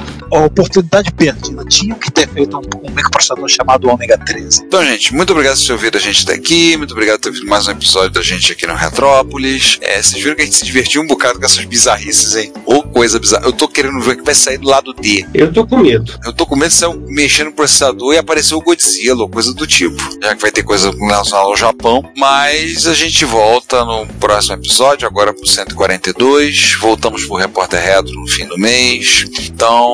a 0.32 0.44
oportunidade 0.44 1.12
perdida. 1.12 1.64
Tinham 1.64 1.98
que 1.98 2.10
ter 2.10 2.28
feito 2.28 2.56
um, 2.56 2.60
um 2.60 2.90
microprocessador 2.90 3.48
chamado 3.48 3.88
ômega 3.88 4.18
13. 4.18 4.62
Então, 4.64 4.84
gente, 4.84 5.14
muito 5.14 5.30
obrigado 5.32 5.56
por 5.58 5.66
ter 5.66 5.72
ouvido 5.72 5.98
a 5.98 6.00
gente 6.00 6.22
até 6.24 6.34
aqui. 6.34 6.76
Muito 6.76 6.92
obrigado 6.92 7.16
por 7.16 7.22
ter 7.22 7.28
ouvido 7.30 7.46
mais 7.46 7.66
um 7.68 7.72
episódio 7.72 8.10
da 8.10 8.22
gente 8.22 8.52
aqui 8.52 8.66
no 8.66 8.74
Retrópolis. 8.74 9.78
É, 9.80 10.02
vocês 10.02 10.22
viram 10.22 10.36
que 10.36 10.42
a 10.42 10.44
gente 10.44 10.56
se 10.56 10.64
divertiu 10.64 11.02
um 11.02 11.06
bocado 11.06 11.38
com 11.38 11.44
essas 11.44 11.64
bizarrices, 11.64 12.36
hein? 12.36 12.52
Ou 12.66 12.82
coisa 12.82 13.18
bizarra. 13.18 13.44
Eu 13.44 13.52
tô 13.52 13.68
querendo 13.68 14.00
ver 14.00 14.12
o 14.12 14.16
que 14.16 14.24
vai 14.24 14.34
sair 14.34 14.58
do 14.58 14.68
lado 14.68 14.92
D. 14.94 15.26
Eu 15.34 15.52
tô 15.52 15.66
com 15.66 15.78
medo. 15.78 16.12
Eu 16.24 16.32
tô 16.32 16.46
com 16.46 16.56
medo 16.56 16.68
de 16.68 16.74
sair 16.74 16.94
mexer 17.08 17.44
no 17.44 17.52
processador 17.52 18.14
e 18.14 18.18
aparecer 18.18 18.54
o 18.54 18.60
Godzilla 18.60 19.22
ou 19.22 19.28
coisa 19.28 19.52
do 19.54 19.66
tipo. 19.66 19.96
Já 20.22 20.34
que 20.34 20.42
vai 20.42 20.50
ter 20.50 20.62
coisa 20.62 20.90
relacionada 20.90 21.48
ao 21.48 21.56
Japão. 21.56 22.04
Mas 22.16 22.86
a 22.86 22.94
gente 22.94 23.24
volta 23.24 23.84
no 23.84 24.06
próximo 24.18 24.54
episódio, 24.54 25.06
agora 25.06 25.32
pro 25.32 25.46
142. 25.46 26.74
Voltamos 26.80 27.24
pro 27.24 27.36
Repórter 27.36 27.82
Retro 27.82 28.12
no 28.14 28.26
fim 28.26 28.46
do 28.46 28.58
mês. 28.58 29.26
Então, 29.40 29.92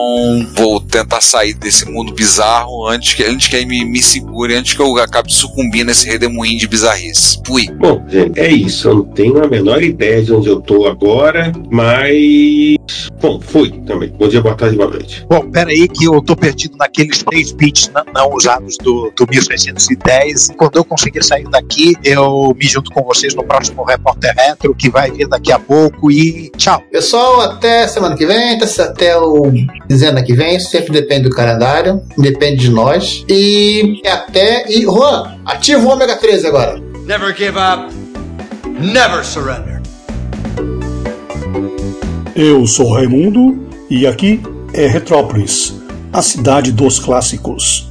vou 0.54 0.80
tentar 0.80 1.20
sair 1.20 1.54
desse 1.54 1.88
mundo 1.90 2.12
bizarro 2.12 2.88
antes 2.88 3.14
que, 3.14 3.24
antes 3.24 3.48
que 3.48 3.56
aí 3.56 3.66
me, 3.66 3.84
me 3.84 4.02
segure, 4.02 4.54
antes 4.54 4.74
que 4.74 4.80
eu 4.80 4.96
acabe 4.98 5.32
sucumbindo 5.32 5.88
nesse 5.88 6.06
redemoinho 6.06 6.58
de 6.58 6.66
bizarrice. 6.66 7.40
Fui. 7.46 7.66
Bom, 7.78 8.04
gente, 8.08 8.38
é 8.38 8.50
isso. 8.50 8.88
Eu 8.88 8.94
não 8.96 9.04
tenho 9.04 9.42
a 9.42 9.48
menor 9.48 9.82
ideia 9.82 10.22
de 10.22 10.32
onde 10.32 10.48
eu 10.48 10.60
tô 10.60 10.86
agora, 10.86 11.52
mas. 11.70 12.76
Bom, 13.20 13.38
fui 13.40 13.70
também. 13.86 14.08
Bom 14.08 14.28
dia, 14.28 14.40
boa 14.40 14.54
tarde, 14.54 14.76
boa 14.76 14.90
noite. 14.90 15.26
Bom, 15.28 15.50
pera 15.50 15.70
aí 15.70 15.86
que 15.86 16.04
eu 16.04 16.22
tô 16.22 16.34
perdido 16.34 16.76
naqueles 16.78 17.22
3 17.22 17.52
bits 17.52 17.90
não, 17.94 18.04
não 18.14 18.34
usados 18.34 18.78
do, 18.78 19.12
do 19.14 19.26
1610. 19.28 20.52
Quando 20.56 20.76
eu 20.76 20.84
conseguir 20.84 21.22
sair 21.22 21.46
daqui, 21.50 21.94
eu 22.02 22.54
me 22.56 22.66
junto 22.66 22.90
com 22.90 23.02
vocês 23.02 23.34
no 23.34 23.44
próximo 23.44 23.84
Repórter 23.84 24.34
Retro, 24.34 24.74
que 24.74 24.88
vai 24.88 25.10
vir 25.10 25.28
daqui 25.28 25.52
a 25.52 25.58
pouco. 25.58 26.10
E 26.10 26.50
tchau. 26.56 26.82
Pessoal, 26.90 27.42
até 27.42 27.86
semana 27.88 28.16
que 28.16 28.24
vem, 28.24 28.58
até, 28.58 29.18
o 29.18 29.52
dezena 29.86 30.22
que 30.22 30.32
vem, 30.32 30.58
sempre 30.58 30.92
depende 30.92 31.28
do 31.28 31.30
calendário, 31.30 32.00
depende 32.16 32.62
de 32.62 32.70
nós. 32.70 33.24
E 33.28 34.00
até. 34.06 34.64
E 34.70 34.82
Juan, 34.82 35.38
ativa 35.44 35.86
o 35.86 35.90
ômega 35.90 36.16
13 36.16 36.46
agora. 36.46 36.80
Never 37.04 37.36
give 37.36 37.58
up. 37.58 37.92
Never 38.80 39.22
surrender. 39.24 39.79
Eu 42.34 42.64
sou 42.64 42.92
Raimundo 42.92 43.66
e 43.90 44.06
aqui 44.06 44.40
é 44.72 44.86
Retrópolis, 44.86 45.74
a 46.12 46.22
cidade 46.22 46.70
dos 46.70 47.00
clássicos. 47.00 47.89